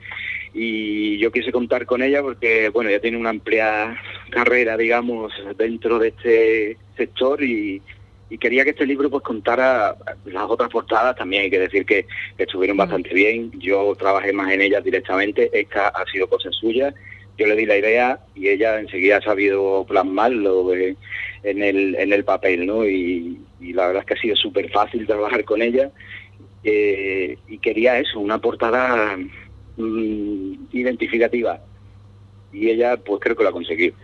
Y 0.54 1.18
yo 1.20 1.32
quise 1.32 1.52
contar 1.52 1.86
con 1.86 2.02
ella 2.02 2.22
porque, 2.22 2.70
bueno, 2.70 2.90
ella 2.90 3.02
tiene 3.02 3.18
una 3.18 3.30
amplia 3.30 4.02
carrera, 4.30 4.78
digamos, 4.78 5.32
dentro 5.58 6.00
de 6.00 6.08
este 6.10 6.78
sector 6.98 7.44
y, 7.44 7.82
y 8.30 8.38
quería 8.38 8.64
que 8.64 8.72
este 8.72 8.86
libro 8.86 9.10
pues 9.10 9.24
contara 9.24 9.96
las 10.26 10.50
otras 10.50 10.70
portadas, 10.70 11.16
también 11.16 11.44
hay 11.44 11.50
que 11.50 11.60
decir 11.60 11.86
que, 11.86 12.06
estuvieron 12.38 12.78
bastante 12.78 13.14
bien, 13.14 13.52
yo 13.60 13.96
trabajé 13.98 14.32
más 14.34 14.52
en 14.52 14.62
ellas 14.62 14.84
directamente, 14.84 15.50
esta 15.54 15.90
ha 15.90 16.06
sido 16.06 16.28
cosa 16.28 16.52
suya, 16.52 16.94
yo 17.38 17.48
le 17.48 17.56
di 17.56 17.66
la 17.66 17.78
idea 17.78 18.20
y 18.36 18.50
ella 18.50 18.80
enseguida 18.80 19.18
ha 19.18 19.22
sabido 19.22 19.86
plasmarlo 19.88 20.74
en, 20.74 20.98
el, 21.64 21.96
en 21.96 22.14
el 22.14 22.24
papel, 22.26 22.66
¿no? 22.66 22.86
Y, 22.86 23.40
la 23.62 23.88
verdad 23.88 24.02
es 24.04 24.08
que 24.08 24.14
ha 24.14 24.22
sido 24.22 24.36
súper 24.36 24.70
fácil 24.72 25.06
trabajar 25.06 25.44
con 25.44 25.62
ella. 25.62 25.92
Eh, 26.64 27.38
y 27.48 27.58
quería 27.60 28.00
eso, 28.00 28.20
una 28.20 28.40
portada 28.40 29.18
mm, 29.78 30.54
identificativa. 30.72 31.62
Y 32.52 32.70
ella 32.70 32.98
pues 32.98 33.22
creo 33.22 33.36
que 33.36 33.44
lo 33.44 33.50
ha 33.50 33.54
conseguido. 33.54 33.96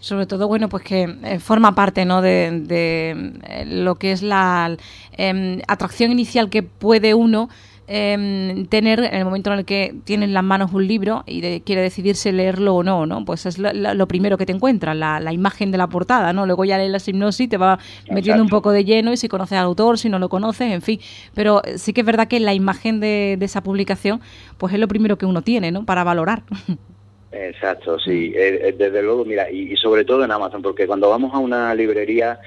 Sobre 0.00 0.26
todo, 0.26 0.48
bueno, 0.48 0.68
pues 0.68 0.82
que 0.82 1.16
eh, 1.24 1.38
forma 1.38 1.74
parte 1.74 2.04
¿no? 2.04 2.22
de, 2.22 2.64
eh, 2.68 3.64
lo 3.66 3.96
que 3.96 4.12
es 4.12 4.22
la 4.22 4.76
em, 5.12 5.60
atracción 5.68 6.12
inicial 6.12 6.50
que 6.50 6.62
puede 6.62 7.14
uno 7.14 7.48
em, 7.88 8.66
tener 8.66 9.00
en 9.00 9.14
el 9.14 9.24
momento 9.24 9.52
en 9.52 9.60
el 9.60 9.64
que 9.64 9.94
tiene 10.04 10.24
en 10.24 10.34
las 10.34 10.42
manos 10.42 10.72
un 10.72 10.86
libro 10.86 11.22
y 11.26 11.60
quiere 11.60 11.82
decidirse 11.82 12.32
leerlo 12.32 12.74
o 12.74 12.82
no, 12.82 13.06
¿no? 13.06 13.24
Pues 13.24 13.46
es 13.46 13.58
lo, 13.58 14.06
primero 14.08 14.36
que 14.38 14.46
te 14.46 14.52
encuentras, 14.52 14.96
la, 14.96 15.32
imagen 15.32 15.70
de 15.70 15.78
la 15.78 15.86
portada, 15.86 16.32
¿no? 16.32 16.46
Luego 16.46 16.64
ya 16.64 16.78
lees 16.78 16.90
la 16.90 16.98
hipnosis, 17.04 17.48
te 17.48 17.56
va 17.56 17.78
metiendo 18.10 18.42
un 18.42 18.48
poco 18.48 18.72
de 18.72 18.84
lleno 18.84 19.12
y 19.12 19.16
si 19.16 19.28
conoces 19.28 19.58
al 19.58 19.66
autor, 19.66 19.98
si 19.98 20.08
no 20.08 20.18
lo 20.18 20.28
conoces, 20.28 20.72
en 20.72 20.82
fin. 20.82 21.00
Pero 21.34 21.62
sí 21.76 21.92
que 21.92 22.00
es 22.00 22.06
verdad 22.06 22.26
que 22.26 22.40
la 22.40 22.54
imagen 22.54 22.98
de, 22.98 23.36
de 23.38 23.44
esa 23.44 23.62
publicación, 23.62 24.20
pues 24.58 24.72
es 24.74 24.80
lo 24.80 24.88
primero 24.88 25.16
que 25.16 25.26
uno 25.26 25.42
tiene, 25.42 25.70
¿no? 25.70 25.84
Para 25.84 26.02
valorar. 26.02 26.42
Exacto, 27.32 27.98
sí, 27.98 28.30
mm. 28.30 28.38
eh, 28.38 28.68
eh, 28.68 28.74
desde 28.76 29.02
luego, 29.02 29.24
mira, 29.24 29.50
y, 29.50 29.76
sobre 29.76 30.04
todo 30.04 30.24
en 30.24 30.30
Amazon, 30.30 30.62
porque 30.62 30.86
cuando 30.86 31.10
vamos 31.10 31.34
a 31.34 31.38
una 31.38 31.74
librería 31.74 32.38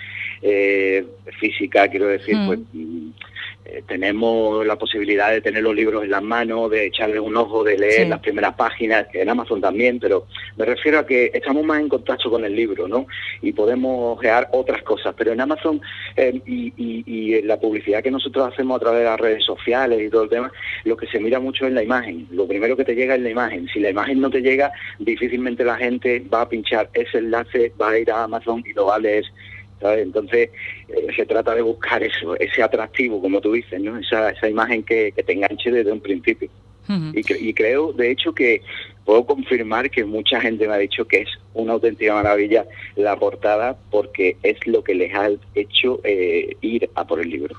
eh, 0.41 1.05
física, 1.39 1.88
quiero 1.89 2.07
decir, 2.07 2.36
mm. 2.36 2.48
pues 2.48 2.59
eh, 3.71 3.83
tenemos 3.88 4.65
la 4.65 4.77
posibilidad 4.77 5.31
de 5.31 5.41
tener 5.41 5.63
los 5.63 5.75
libros 5.75 6.03
en 6.03 6.11
las 6.11 6.23
manos, 6.23 6.71
de 6.71 6.88
echarle 6.88 7.19
un 7.19 7.35
ojo, 7.38 7.63
de 7.63 7.77
leer 7.77 8.07
las 8.07 8.19
primeras 8.19 8.55
páginas, 8.55 9.05
en 9.13 9.29
Amazon 9.29 9.61
también, 9.61 9.99
pero 9.99 10.25
me 10.57 10.65
refiero 10.65 10.99
a 10.99 11.05
que 11.05 11.31
estamos 11.33 11.63
más 11.63 11.79
en 11.79 11.89
contacto 11.89 12.29
con 12.29 12.43
el 12.43 12.55
libro, 12.55 12.88
¿no? 12.88 13.05
Y 13.41 13.51
podemos 13.51 14.19
crear 14.19 14.49
otras 14.51 14.81
cosas, 14.83 15.13
pero 15.17 15.31
en 15.31 15.41
Amazon 15.41 15.81
eh, 16.15 16.41
y, 16.45 16.73
y, 16.77 17.35
en 17.35 17.47
la 17.47 17.59
publicidad 17.59 18.01
que 18.01 18.11
nosotros 18.11 18.51
hacemos 18.51 18.77
a 18.77 18.79
través 18.79 18.99
de 18.99 19.05
las 19.05 19.19
redes 19.19 19.45
sociales 19.45 20.01
y 20.01 20.09
todo 20.09 20.23
el 20.23 20.29
tema, 20.29 20.51
lo 20.83 20.97
que 20.97 21.07
se 21.07 21.19
mira 21.19 21.39
mucho 21.39 21.67
es 21.67 21.73
la 21.73 21.83
imagen. 21.83 22.27
Lo 22.31 22.47
primero 22.47 22.75
que 22.75 22.85
te 22.85 22.95
llega 22.95 23.15
es 23.15 23.21
la 23.21 23.29
imagen. 23.29 23.67
Si 23.71 23.79
la 23.79 23.89
imagen 23.91 24.19
no 24.19 24.29
te 24.29 24.41
llega, 24.41 24.71
difícilmente 24.97 25.63
la 25.63 25.75
gente 25.75 26.23
va 26.33 26.41
a 26.41 26.49
pinchar 26.49 26.89
ese 26.93 27.19
enlace, 27.19 27.71
va 27.79 27.91
a 27.91 27.99
ir 27.99 28.11
a 28.11 28.23
Amazon 28.23 28.63
y 28.65 28.73
lo 28.73 28.88
va 28.88 28.95
a 28.95 28.99
leer 28.99 29.25
entonces 29.81 30.50
eh, 30.88 31.07
se 31.15 31.25
trata 31.25 31.55
de 31.55 31.62
buscar 31.62 32.03
eso, 32.03 32.36
ese 32.38 32.62
atractivo, 32.62 33.21
como 33.21 33.41
tú 33.41 33.53
dices, 33.53 33.81
¿no? 33.81 33.98
Esa, 33.98 34.31
esa 34.31 34.50
imagen 34.50 34.83
que, 34.83 35.13
te 35.13 35.33
enganche 35.33 35.71
desde 35.71 35.91
un 35.91 36.01
principio. 36.01 36.50
y, 37.13 37.53
creo, 37.53 37.93
de 37.93 38.09
hecho, 38.09 38.33
que 38.33 38.63
puedo 39.05 39.24
confirmar 39.24 39.91
que 39.91 40.03
mucha 40.03 40.41
gente 40.41 40.67
me 40.67 40.74
ha 40.74 40.77
dicho 40.77 41.05
que 41.05 41.21
es 41.21 41.29
una 41.53 41.74
auténtica 41.74 42.15
maravilla 42.15 42.65
la 42.95 43.15
portada 43.15 43.77
porque 43.91 44.38
es 44.41 44.65
lo 44.65 44.83
que 44.83 44.95
les 44.95 45.13
ha 45.13 45.29
hecho 45.53 46.00
eh, 46.03 46.55
ir 46.62 46.89
a 46.95 47.05
por 47.05 47.19
el 47.19 47.29
libro. 47.29 47.55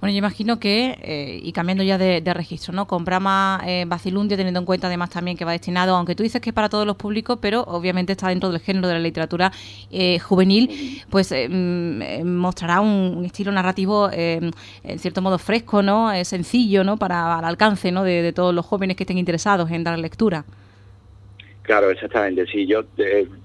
Bueno, 0.00 0.12
yo 0.12 0.18
imagino 0.18 0.60
que, 0.60 0.96
eh, 1.02 1.40
y 1.42 1.50
cambiando 1.50 1.82
ya 1.82 1.98
de, 1.98 2.20
registro, 2.32 2.72
¿no? 2.72 2.86
Comprama 2.86 3.60
eh, 3.66 3.84
Bacilundia, 3.88 4.36
teniendo 4.36 4.60
en 4.60 4.66
cuenta 4.66 4.86
además 4.86 5.10
también 5.10 5.36
que 5.36 5.44
va 5.44 5.50
destinado, 5.50 5.96
aunque 5.96 6.14
tú 6.14 6.22
dices 6.22 6.40
que 6.40 6.50
es 6.50 6.54
para 6.54 6.68
todos 6.68 6.86
los 6.86 6.96
públicos, 6.96 7.38
pero 7.40 7.62
obviamente 7.62 8.12
está 8.12 8.28
dentro 8.28 8.50
del 8.50 8.60
género 8.60 8.86
de 8.86 8.94
la 8.94 9.00
literatura 9.00 9.50
eh, 9.90 10.20
juvenil, 10.20 11.02
pues 11.10 11.32
eh, 11.32 11.48
mm, 11.48 12.22
mostrará 12.24 12.80
un, 12.80 13.24
estilo 13.24 13.50
narrativo 13.50 14.08
en 14.12 14.52
cierto 14.98 15.20
modo 15.20 15.38
fresco, 15.38 15.82
¿no? 15.82 16.12
sencillo, 16.24 16.84
¿no? 16.84 16.96
Para 16.96 17.38
el 17.40 17.44
alcance, 17.44 17.90
¿no? 17.90 18.04
De, 18.04 18.22
de 18.22 18.32
todos 18.32 18.54
los 18.54 18.64
jóvenes 18.64 18.96
que 18.96 19.02
estén 19.02 19.18
interesados 19.18 19.70
en 19.70 19.84
dar 19.84 19.98
lectura. 19.98 20.44
Claro, 21.68 21.90
exactamente. 21.90 22.46
Sí, 22.46 22.66
yo 22.66 22.82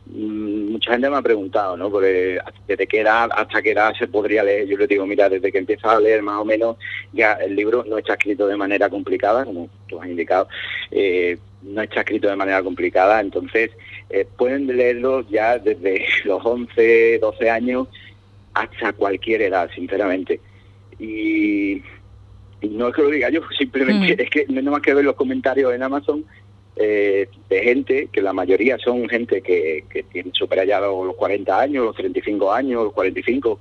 mm, 0.08 0.72
mucha 0.72 0.94
gente 0.94 1.10
me 1.10 1.18
ha 1.18 1.22
preguntado, 1.22 1.75
¿no? 1.75 1.92
Porque 1.92 2.39
desde 2.65 2.88
qué 2.88 3.01
edad 3.01 3.30
hasta 3.36 3.62
qué 3.62 3.72
edad 3.72 3.94
se 4.00 4.08
podría 4.08 4.46
leer. 4.46 4.65
Yo 4.65 4.77
le 4.77 4.88
digo, 4.88 5.06
mira, 5.06 5.27
desde 5.27 5.51
que 5.51 5.58
empiezas 5.58 5.92
a 5.92 6.00
leer 6.00 6.22
más 6.22 6.39
o 6.39 6.46
menos, 6.46 6.77
ya 7.12 7.34
el 7.34 7.53
libro 7.53 7.84
no 7.86 7.98
está 7.98 8.13
escrito 8.13 8.48
de 8.48 8.56
manera 8.56 8.89
complicada, 8.89 9.44
como 9.44 9.68
tú 9.89 10.01
has 10.01 10.08
indicado, 10.08 10.48
eh, 10.89 11.38
no 11.63 11.82
está 11.82 12.00
escrito 12.00 12.30
de 12.30 12.38
manera 12.38 12.63
complicada, 12.63 13.20
entonces 13.20 13.72
eh, 14.10 14.25
pueden 14.38 14.68
leerlo 14.68 15.27
ya 15.30 15.58
desde 15.58 16.06
los 16.24 16.46
11, 16.46 17.20
12 17.20 17.50
años 17.50 17.89
hasta 18.53 18.94
cualquier 18.94 19.42
edad, 19.42 19.70
sinceramente. 19.75 20.39
Y, 20.98 21.84
no 22.62 22.88
es 22.88 22.96
que 22.96 23.01
lo 23.01 23.10
diga 23.10 23.30
yo, 23.30 23.42
simplemente 23.58 24.15
mm. 24.15 24.22
es 24.22 24.30
que 24.30 24.46
no 24.48 24.72
más 24.72 24.82
que 24.82 24.94
ver 24.94 25.03
los 25.03 25.15
comentarios 25.15 25.74
en 25.74 25.84
Amazon 25.84 26.24
eh, 26.75 27.27
de 27.50 27.63
gente, 27.63 28.10
que 28.12 28.22
la 28.22 28.34
mayoría 28.34 28.77
son 28.77 29.08
gente 29.08 29.42
que, 29.42 29.86
que 29.89 30.03
tiene, 30.03 30.32
supera 30.34 30.65
los 30.80 31.15
40 31.15 31.60
años, 31.60 31.86
los 31.86 31.96
35 31.96 32.51
años, 32.51 32.84
los 32.86 32.94
45, 32.94 33.60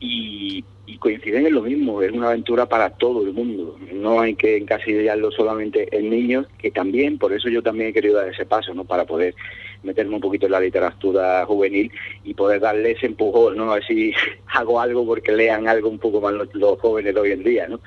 y, 0.00 0.64
y 0.86 0.98
coinciden 0.98 1.46
en 1.46 1.54
lo 1.54 1.62
mismo, 1.62 2.02
es 2.02 2.12
una 2.12 2.28
aventura 2.28 2.66
para 2.66 2.90
todo 2.90 3.22
el 3.22 3.32
mundo, 3.32 3.76
no 3.92 4.20
hay 4.20 4.34
que 4.34 4.56
encasillarlo 4.56 5.30
solamente 5.30 5.88
en 5.96 6.10
niños, 6.10 6.46
que 6.58 6.70
también, 6.70 7.18
por 7.18 7.32
eso 7.32 7.48
yo 7.48 7.62
también 7.62 7.90
he 7.90 7.92
querido 7.92 8.18
dar 8.18 8.28
ese 8.28 8.44
paso, 8.44 8.74
¿no? 8.74 8.84
Para 8.84 9.06
poder 9.06 9.34
meterme 9.82 10.14
un 10.14 10.20
poquito 10.20 10.46
en 10.46 10.52
la 10.52 10.60
literatura 10.60 11.44
juvenil 11.46 11.90
y 12.22 12.34
poder 12.34 12.60
darle 12.60 12.92
ese 12.92 13.06
empujón, 13.06 13.56
¿no? 13.56 13.70
A 13.70 13.74
ver 13.74 13.86
si 13.86 14.12
hago 14.46 14.80
algo 14.80 15.06
porque 15.06 15.32
lean 15.32 15.68
algo 15.68 15.88
un 15.88 15.98
poco 15.98 16.20
más 16.20 16.32
los, 16.34 16.54
los 16.54 16.78
jóvenes 16.80 17.14
de 17.14 17.20
hoy 17.20 17.32
en 17.32 17.42
día, 17.42 17.66
¿no? 17.68 17.80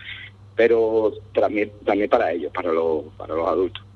Pero 0.55 1.13
también, 1.33 1.71
también 1.85 2.09
para 2.09 2.31
ellos, 2.31 2.51
para 2.51 2.71
los, 2.71 3.05
para 3.15 3.35
los 3.35 3.47
adultos. 3.47 3.86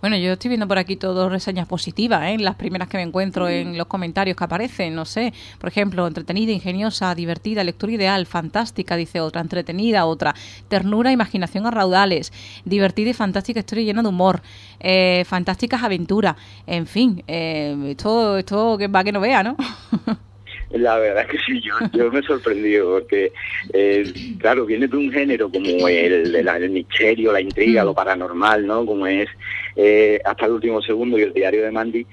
Bueno, 0.00 0.16
yo 0.16 0.32
estoy 0.32 0.48
viendo 0.48 0.66
por 0.66 0.78
aquí 0.78 0.96
todas 0.96 1.30
reseñas 1.30 1.68
positivas, 1.68 2.22
¿eh? 2.28 2.38
las 2.38 2.56
primeras 2.56 2.88
que 2.88 2.96
me 2.96 3.04
encuentro 3.04 3.48
en 3.48 3.78
los 3.78 3.86
comentarios 3.86 4.36
que 4.36 4.44
aparecen, 4.44 4.94
no 4.94 5.04
sé, 5.04 5.32
por 5.58 5.68
ejemplo, 5.68 6.06
entretenida, 6.06 6.52
ingeniosa, 6.52 7.14
divertida, 7.14 7.62
lectura 7.62 7.92
ideal, 7.92 8.26
fantástica, 8.26 8.96
dice 8.96 9.20
otra, 9.20 9.40
entretenida, 9.40 10.06
otra, 10.06 10.34
ternura, 10.68 11.12
imaginación 11.12 11.66
a 11.66 11.70
raudales, 11.70 12.32
divertida 12.64 13.10
y 13.10 13.14
fantástica 13.14 13.60
historia 13.60 13.84
llena 13.84 14.02
de 14.02 14.08
humor, 14.08 14.42
eh, 14.80 15.24
fantásticas 15.26 15.82
aventuras, 15.82 16.36
en 16.66 16.86
fin, 16.86 17.22
eh, 17.28 17.76
esto, 17.90 18.38
esto 18.38 18.76
que 18.78 18.88
va 18.88 19.04
que 19.04 19.12
no 19.12 19.20
vea, 19.20 19.42
¿no? 19.42 19.56
La 20.70 20.98
verdad 20.98 21.24
es 21.24 21.30
que 21.30 21.38
sí, 21.38 21.62
yo, 21.62 21.74
yo 21.92 22.10
me 22.12 22.20
he 22.20 22.22
sorprendido 22.22 22.98
porque, 22.98 23.32
eh, 23.72 24.04
claro, 24.38 24.66
viene 24.66 24.86
de 24.86 24.96
un 24.96 25.10
género 25.10 25.50
como 25.50 25.88
el, 25.88 26.34
el, 26.36 26.70
misterio, 26.70 27.32
la 27.32 27.40
intriga, 27.40 27.84
lo 27.84 27.92
mm. 27.92 27.94
paranormal, 27.94 28.66
¿no? 28.66 28.84
Como 28.84 29.06
es 29.06 29.28
eh, 29.76 30.20
Hasta 30.24 30.44
el 30.44 30.52
último 30.52 30.82
segundo 30.82 31.18
y 31.18 31.22
el 31.22 31.32
diario 31.32 31.62
de 31.62 31.70
Mandy. 31.70 32.06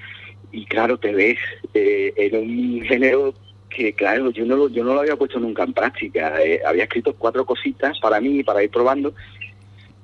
Y 0.52 0.64
claro, 0.64 0.98
te 0.98 1.12
ves 1.12 1.38
eh, 1.74 2.14
en 2.16 2.36
un 2.36 2.82
género 2.82 3.34
que, 3.68 3.92
claro, 3.92 4.30
yo 4.30 4.46
no, 4.46 4.56
lo, 4.56 4.68
yo 4.70 4.84
no 4.84 4.94
lo 4.94 5.00
había 5.00 5.16
puesto 5.16 5.38
nunca 5.38 5.64
en 5.64 5.74
práctica. 5.74 6.34
había 6.66 6.84
escrito 6.84 7.14
cuatro 7.14 7.44
cositas 7.44 7.98
para 8.00 8.20
mí, 8.20 8.42
para 8.42 8.62
ir 8.62 8.70
probando, 8.70 9.14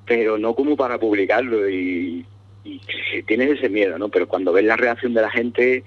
pero 0.05 0.37
no 0.37 0.53
como 0.53 0.77
para 0.77 0.99
publicarlo. 0.99 1.67
Y, 1.67 2.23
y 2.63 2.79
tienes 3.25 3.57
ese 3.57 3.69
miedo, 3.69 3.97
¿no? 3.97 4.09
Pero 4.09 4.27
cuando 4.27 4.53
ves 4.53 4.65
la 4.65 4.77
reacción 4.77 5.15
de 5.15 5.21
la 5.21 5.31
gente 5.31 5.83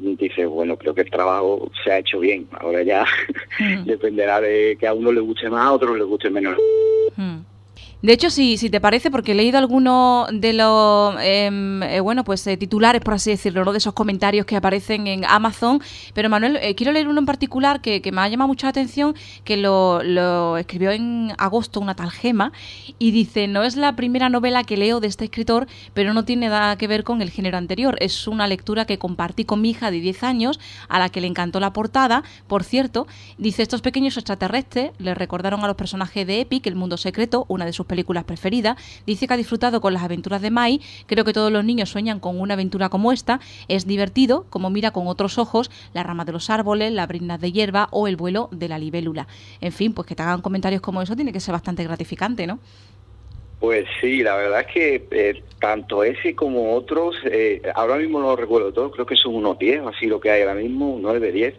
dice, 0.00 0.46
bueno, 0.46 0.76
creo 0.76 0.94
que 0.94 1.02
el 1.02 1.10
trabajo 1.10 1.70
se 1.82 1.92
ha 1.92 1.98
hecho 1.98 2.20
bien. 2.20 2.48
Ahora 2.52 2.82
ya 2.82 3.04
dependerá 3.84 4.40
de 4.40 4.76
que 4.78 4.86
a 4.86 4.94
uno 4.94 5.12
le 5.12 5.20
guste 5.20 5.50
más, 5.50 5.66
a 5.66 5.72
otro 5.72 5.96
le 5.96 6.04
guste 6.04 6.30
menos. 6.30 6.56
De 8.02 8.12
hecho, 8.12 8.30
si, 8.30 8.56
si 8.56 8.68
te 8.68 8.80
parece, 8.80 9.12
porque 9.12 9.30
he 9.30 9.34
leído 9.36 9.58
algunos 9.58 10.26
de 10.32 10.52
los, 10.54 11.14
em, 11.20 11.84
eh, 11.84 12.00
bueno, 12.00 12.24
pues 12.24 12.44
eh, 12.48 12.56
titulares, 12.56 13.00
por 13.00 13.14
así 13.14 13.30
decirlo, 13.30 13.64
¿no? 13.64 13.70
de 13.70 13.78
esos 13.78 13.94
comentarios 13.94 14.44
que 14.44 14.56
aparecen 14.56 15.06
en 15.06 15.24
Amazon, 15.24 15.80
pero 16.12 16.28
Manuel, 16.28 16.58
eh, 16.60 16.74
quiero 16.74 16.90
leer 16.90 17.06
uno 17.06 17.20
en 17.20 17.26
particular 17.26 17.80
que, 17.80 18.02
que, 18.02 18.10
me 18.10 18.20
ha 18.20 18.26
llamado 18.26 18.48
mucho 18.48 18.66
la 18.66 18.70
atención, 18.70 19.14
que 19.44 19.56
lo, 19.56 20.02
lo, 20.02 20.56
escribió 20.56 20.90
en 20.90 21.32
agosto 21.38 21.78
una 21.78 21.94
tal 21.94 22.10
Gema, 22.10 22.50
y 22.98 23.12
dice, 23.12 23.46
no 23.46 23.62
es 23.62 23.76
la 23.76 23.94
primera 23.94 24.28
novela 24.28 24.64
que 24.64 24.76
leo 24.76 24.98
de 24.98 25.06
este 25.06 25.26
escritor, 25.26 25.68
pero 25.94 26.12
no 26.12 26.24
tiene 26.24 26.48
nada 26.48 26.76
que 26.76 26.88
ver 26.88 27.04
con 27.04 27.22
el 27.22 27.30
género 27.30 27.56
anterior, 27.56 27.96
es 28.00 28.26
una 28.26 28.48
lectura 28.48 28.84
que 28.84 28.98
compartí 28.98 29.44
con 29.44 29.60
mi 29.60 29.70
hija 29.70 29.92
de 29.92 30.00
10 30.00 30.24
años, 30.24 30.58
a 30.88 30.98
la 30.98 31.08
que 31.08 31.20
le 31.20 31.28
encantó 31.28 31.60
la 31.60 31.72
portada, 31.72 32.24
por 32.48 32.64
cierto, 32.64 33.06
dice, 33.38 33.62
estos 33.62 33.80
pequeños 33.80 34.16
extraterrestres 34.16 34.90
le 34.98 35.14
recordaron 35.14 35.62
a 35.62 35.68
los 35.68 35.76
personajes 35.76 36.26
de 36.26 36.40
Epic, 36.40 36.66
El 36.66 36.74
Mundo 36.74 36.96
Secreto, 36.96 37.44
una 37.46 37.64
de 37.64 37.72
sus 37.72 37.86
películas 37.92 38.24
preferidas. 38.24 38.78
Dice 39.04 39.26
que 39.26 39.34
ha 39.34 39.36
disfrutado 39.36 39.82
con 39.82 39.92
las 39.92 40.02
aventuras 40.02 40.40
de 40.40 40.50
Mai. 40.50 40.80
Creo 41.04 41.26
que 41.26 41.34
todos 41.34 41.52
los 41.52 41.62
niños 41.62 41.90
sueñan 41.90 42.20
con 42.20 42.40
una 42.40 42.54
aventura 42.54 42.88
como 42.88 43.12
esta. 43.12 43.38
Es 43.68 43.86
divertido, 43.86 44.46
como 44.48 44.70
mira 44.70 44.92
con 44.92 45.08
otros 45.08 45.36
ojos 45.36 45.70
la 45.92 46.02
rama 46.02 46.24
de 46.24 46.32
los 46.32 46.48
árboles, 46.48 46.90
la 46.90 47.06
brina 47.06 47.36
de 47.36 47.52
hierba 47.52 47.88
o 47.90 48.08
el 48.08 48.16
vuelo 48.16 48.48
de 48.50 48.68
la 48.68 48.78
libélula. 48.78 49.26
En 49.60 49.72
fin, 49.72 49.92
pues 49.92 50.08
que 50.08 50.14
te 50.14 50.22
hagan 50.22 50.40
comentarios 50.40 50.80
como 50.80 51.02
eso 51.02 51.14
tiene 51.14 51.34
que 51.34 51.40
ser 51.40 51.52
bastante 51.52 51.84
gratificante, 51.84 52.46
¿no? 52.46 52.60
Pues 53.60 53.86
sí, 54.00 54.22
la 54.22 54.34
verdad 54.34 54.62
es 54.62 54.66
que 54.74 55.06
eh, 55.12 55.42
tanto 55.60 56.02
ese 56.02 56.34
como 56.34 56.74
otros, 56.74 57.14
eh, 57.30 57.62
ahora 57.76 57.96
mismo 57.96 58.18
no 58.18 58.30
lo 58.30 58.36
recuerdo 58.36 58.72
todo, 58.72 58.90
creo 58.90 59.06
que 59.06 59.14
son 59.14 59.36
unos 59.36 59.56
10, 59.58 59.82
así 59.86 60.06
lo 60.06 60.18
que 60.18 60.30
hay 60.30 60.40
ahora 60.40 60.54
mismo, 60.54 60.98
9, 61.00 61.30
10, 61.30 61.54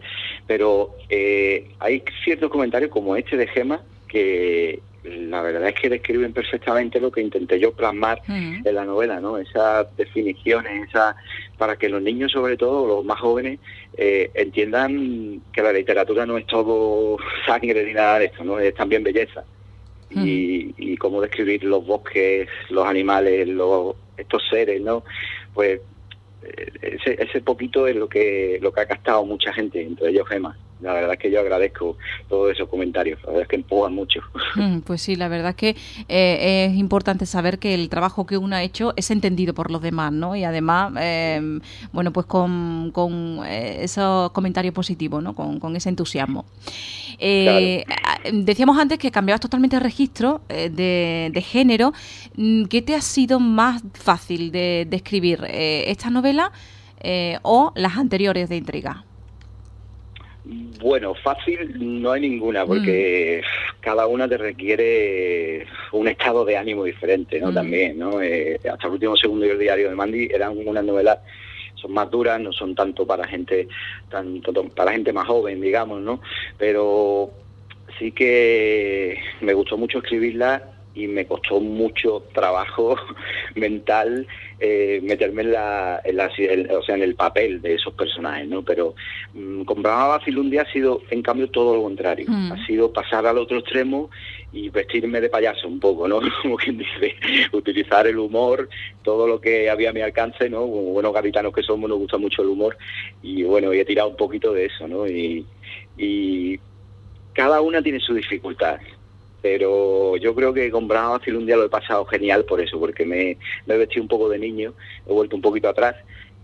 pero 0.46 0.96
eh, 1.08 1.70
hay 1.78 2.02
ciertos 2.24 2.50
comentarios 2.50 2.90
como 2.90 3.16
este 3.16 3.38
de 3.38 3.46
Gema 3.46 3.80
que, 4.06 4.80
la 5.04 5.42
verdad 5.42 5.68
es 5.68 5.74
que 5.74 5.90
describen 5.90 6.32
perfectamente 6.32 6.98
lo 6.98 7.12
que 7.12 7.20
intenté 7.20 7.60
yo 7.60 7.72
plasmar 7.72 8.22
en 8.26 8.74
la 8.74 8.84
novela, 8.84 9.20
¿no? 9.20 9.36
Esas 9.36 9.94
definiciones, 9.96 10.88
esa, 10.88 11.14
para 11.58 11.76
que 11.76 11.90
los 11.90 12.00
niños, 12.00 12.32
sobre 12.32 12.56
todo 12.56 12.86
los 12.86 13.04
más 13.04 13.20
jóvenes, 13.20 13.60
eh, 13.96 14.30
entiendan 14.34 15.42
que 15.52 15.62
la 15.62 15.72
literatura 15.72 16.24
no 16.24 16.38
es 16.38 16.46
todo 16.46 17.18
sangre 17.46 17.84
ni 17.84 17.92
nada 17.92 18.18
de 18.18 18.26
esto, 18.26 18.44
¿no? 18.44 18.58
Es 18.58 18.74
también 18.74 19.04
belleza. 19.04 19.44
y, 20.10 20.74
y 20.78 20.96
cómo 20.96 21.20
describir 21.20 21.64
los 21.64 21.84
bosques, 21.84 22.48
los 22.70 22.86
animales, 22.86 23.48
los, 23.48 23.96
estos 24.16 24.42
seres, 24.48 24.80
¿no? 24.80 25.04
Pues 25.52 25.80
eh, 26.42 26.72
ese, 26.80 27.22
ese 27.22 27.40
poquito 27.40 27.86
es 27.86 27.96
lo 27.96 28.08
que 28.08 28.58
lo 28.62 28.72
que 28.72 28.80
ha 28.80 28.84
gastado 28.84 29.26
mucha 29.26 29.52
gente, 29.52 29.82
entre 29.82 30.10
ellos 30.10 30.28
Gemma 30.28 30.56
la 30.80 30.92
verdad 30.92 31.12
es 31.12 31.18
que 31.18 31.30
yo 31.30 31.40
agradezco 31.40 31.96
todos 32.28 32.52
esos 32.52 32.68
comentarios, 32.68 33.20
la 33.22 33.28
verdad 33.28 33.42
es 33.42 33.48
que 33.48 33.56
empujan 33.56 33.94
mucho. 33.94 34.20
Mm, 34.56 34.80
pues 34.80 35.02
sí, 35.02 35.16
la 35.16 35.28
verdad 35.28 35.50
es 35.50 35.56
que 35.56 35.76
eh, 36.08 36.66
es 36.70 36.76
importante 36.76 37.26
saber 37.26 37.58
que 37.58 37.74
el 37.74 37.88
trabajo 37.88 38.26
que 38.26 38.36
uno 38.36 38.54
ha 38.54 38.62
hecho 38.62 38.92
es 38.96 39.10
entendido 39.10 39.54
por 39.54 39.70
los 39.70 39.82
demás, 39.82 40.12
¿no? 40.12 40.36
Y 40.36 40.44
además, 40.44 40.92
em, 41.00 41.60
bueno, 41.92 42.12
pues 42.12 42.26
con, 42.26 42.90
con 42.92 43.40
eh, 43.46 43.78
esos 43.82 44.30
comentarios 44.32 44.74
positivos, 44.74 45.22
¿no? 45.22 45.34
Con, 45.34 45.74
ese 45.74 45.88
entusiasmo. 45.88 46.44
Eh, 47.18 47.84
decíamos 48.32 48.78
antes 48.78 48.98
que 48.98 49.10
cambiabas 49.10 49.40
totalmente 49.40 49.76
el 49.76 49.82
registro 49.82 50.42
de, 50.48 51.30
de, 51.32 51.42
género. 51.42 51.92
Mm, 52.36 52.66
¿Qué 52.66 52.82
te 52.82 52.94
ha 52.94 53.00
sido 53.00 53.40
más 53.40 53.82
fácil 53.94 54.52
de, 54.52 54.86
de 54.88 54.96
escribir? 54.96 55.44
¿Esta 55.48 56.10
novela 56.10 56.52
o 57.42 57.72
las 57.74 57.96
anteriores 57.96 58.48
de 58.48 58.56
intriga? 58.56 59.04
Bueno, 60.44 61.14
fácil 61.14 61.74
no 62.02 62.12
hay 62.12 62.20
ninguna, 62.20 62.66
porque 62.66 63.42
mm. 63.42 63.80
cada 63.80 64.06
una 64.06 64.28
te 64.28 64.36
requiere 64.36 65.66
un 65.92 66.06
estado 66.08 66.44
de 66.44 66.58
ánimo 66.58 66.84
diferente, 66.84 67.40
¿no? 67.40 67.50
Mm. 67.50 67.54
También, 67.54 67.98
¿no? 67.98 68.20
Eh, 68.20 68.60
hasta 68.70 68.86
el 68.86 68.92
último 68.92 69.16
segundo 69.16 69.46
y 69.46 69.50
el 69.50 69.58
diario 69.58 69.88
de 69.88 69.96
Mandy 69.96 70.28
eran 70.32 70.56
unas 70.56 70.84
novelas 70.84 71.18
son 71.76 71.92
más 71.92 72.10
duras, 72.10 72.40
no 72.40 72.52
son 72.52 72.74
tanto 72.74 73.06
para 73.06 73.26
gente 73.26 73.68
tanto 74.08 74.52
para 74.68 74.92
gente 74.92 75.12
más 75.12 75.26
joven, 75.26 75.60
digamos, 75.60 76.00
¿no? 76.00 76.20
Pero 76.58 77.30
sí 77.98 78.12
que 78.12 79.18
me 79.40 79.54
gustó 79.54 79.76
mucho 79.76 79.98
escribirla 79.98 80.73
y 80.94 81.08
me 81.08 81.26
costó 81.26 81.60
mucho 81.60 82.24
trabajo 82.32 82.96
mental 83.54 84.26
eh, 84.60 85.00
meterme 85.02 85.42
en 85.42 85.52
la, 85.52 86.00
o 86.78 86.82
sea, 86.82 86.94
en 86.94 87.02
el 87.02 87.16
papel 87.16 87.60
de 87.60 87.74
esos 87.74 87.92
personajes, 87.94 88.48
¿no? 88.48 88.62
Pero 88.62 88.94
mmm, 89.34 89.64
con 89.64 89.82
Brahma 89.82 90.20
un 90.26 90.50
día 90.50 90.62
ha 90.62 90.72
sido, 90.72 91.02
en 91.10 91.22
cambio, 91.22 91.50
todo 91.50 91.74
lo 91.74 91.82
contrario. 91.82 92.26
Mm. 92.28 92.52
Ha 92.52 92.66
sido 92.66 92.92
pasar 92.92 93.26
al 93.26 93.38
otro 93.38 93.58
extremo 93.58 94.10
y 94.52 94.68
vestirme 94.70 95.20
de 95.20 95.28
payaso 95.28 95.66
un 95.66 95.80
poco, 95.80 96.06
¿no? 96.06 96.20
Como 96.42 96.56
quien 96.56 96.78
dice, 96.78 97.16
utilizar 97.52 98.06
el 98.06 98.18
humor, 98.18 98.68
todo 99.02 99.26
lo 99.26 99.40
que 99.40 99.68
había 99.68 99.90
a 99.90 99.92
mi 99.92 100.00
alcance, 100.00 100.48
¿no? 100.48 100.60
Como 100.60 100.92
buenos 100.92 101.12
capitanos 101.12 101.52
que 101.52 101.62
somos, 101.62 101.90
nos 101.90 101.98
gusta 101.98 102.18
mucho 102.18 102.42
el 102.42 102.48
humor 102.48 102.76
y 103.22 103.42
bueno, 103.42 103.74
y 103.74 103.80
he 103.80 103.84
tirado 103.84 104.10
un 104.10 104.16
poquito 104.16 104.52
de 104.52 104.66
eso, 104.66 104.86
¿no? 104.86 105.06
Y, 105.08 105.44
y 105.98 106.58
cada 107.32 107.60
una 107.60 107.82
tiene 107.82 107.98
su 107.98 108.14
dificultad 108.14 108.78
pero 109.44 110.16
yo 110.16 110.34
creo 110.34 110.54
que 110.54 110.70
con 110.70 110.88
Brown 110.88 111.20
un 111.36 111.44
día 111.44 111.58
lo 111.58 111.66
he 111.66 111.68
pasado 111.68 112.06
genial 112.06 112.46
por 112.46 112.62
eso, 112.62 112.80
porque 112.80 113.04
me, 113.04 113.36
he 113.66 113.76
vestido 113.76 114.00
un 114.00 114.08
poco 114.08 114.30
de 114.30 114.38
niño, 114.38 114.72
he 115.06 115.12
vuelto 115.12 115.36
un 115.36 115.42
poquito 115.42 115.68
atrás 115.68 115.96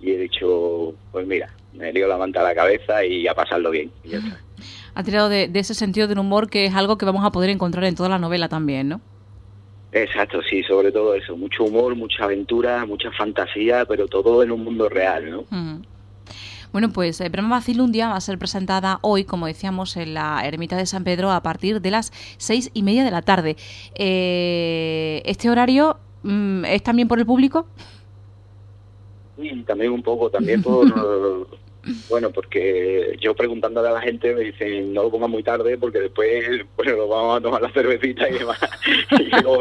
y 0.02 0.10
he 0.10 0.18
dicho, 0.18 0.92
pues 1.10 1.26
mira, 1.26 1.48
me 1.72 1.88
he 1.88 1.92
la 2.06 2.18
manta 2.18 2.40
a 2.40 2.42
la 2.42 2.54
cabeza 2.54 3.02
y 3.02 3.26
a 3.26 3.32
pasarlo 3.32 3.70
bien. 3.70 3.90
Ha 4.94 5.02
tirado 5.02 5.30
de, 5.30 5.50
ese 5.54 5.72
sentido 5.72 6.08
del 6.08 6.18
humor 6.18 6.50
que 6.50 6.66
es 6.66 6.74
algo 6.74 6.98
que 6.98 7.06
vamos 7.06 7.24
a 7.24 7.30
poder 7.30 7.48
encontrar 7.48 7.84
en 7.84 7.94
toda 7.94 8.10
la 8.10 8.18
novela 8.18 8.50
también, 8.50 8.90
¿no? 8.90 9.00
Exacto, 9.92 10.42
sí, 10.42 10.62
sobre 10.64 10.92
todo 10.92 11.14
eso, 11.14 11.38
mucho 11.38 11.64
humor, 11.64 11.94
mucha 11.94 12.24
aventura, 12.24 12.84
mucha 12.84 13.10
fantasía, 13.12 13.86
pero 13.86 14.08
todo 14.08 14.42
en 14.42 14.50
un 14.50 14.62
mundo 14.62 14.90
real, 14.90 15.30
¿no? 15.30 15.46
Bueno, 16.72 16.90
pues 16.90 17.20
eh, 17.20 17.28
Brahma 17.28 17.56
Bacilundia 17.56 18.08
va 18.08 18.16
a 18.16 18.20
ser 18.20 18.38
presentada 18.38 18.98
hoy, 19.02 19.24
como 19.24 19.46
decíamos, 19.46 19.96
en 19.96 20.14
la 20.14 20.40
Ermita 20.44 20.76
de 20.76 20.86
San 20.86 21.04
Pedro 21.04 21.30
a 21.32 21.42
partir 21.42 21.80
de 21.80 21.90
las 21.90 22.12
seis 22.36 22.70
y 22.74 22.82
media 22.82 23.04
de 23.04 23.10
la 23.10 23.22
tarde. 23.22 23.56
Eh, 23.94 25.22
¿Este 25.24 25.50
horario 25.50 25.98
mm, 26.22 26.64
es 26.66 26.82
también 26.82 27.08
por 27.08 27.18
el 27.18 27.26
público? 27.26 27.66
Sí, 29.40 29.64
también 29.66 29.92
un 29.92 30.02
poco, 30.02 30.30
también 30.30 30.62
por 30.62 30.86
Bueno, 32.08 32.30
porque 32.30 33.16
yo 33.20 33.34
preguntándole 33.34 33.88
a 33.88 33.92
la 33.92 34.00
gente 34.00 34.34
me 34.34 34.42
dicen 34.42 34.92
no 34.92 35.04
lo 35.04 35.10
pongan 35.10 35.30
muy 35.30 35.42
tarde 35.42 35.76
porque 35.78 36.00
después 36.00 36.62
bueno 36.76 36.92
lo 36.92 37.08
vamos 37.08 37.38
a 37.38 37.42
tomar 37.42 37.62
la 37.62 37.70
cervecita 37.70 38.28
y 38.28 38.38
demás. 38.38 38.58
y 39.18 39.30
luego 39.42 39.58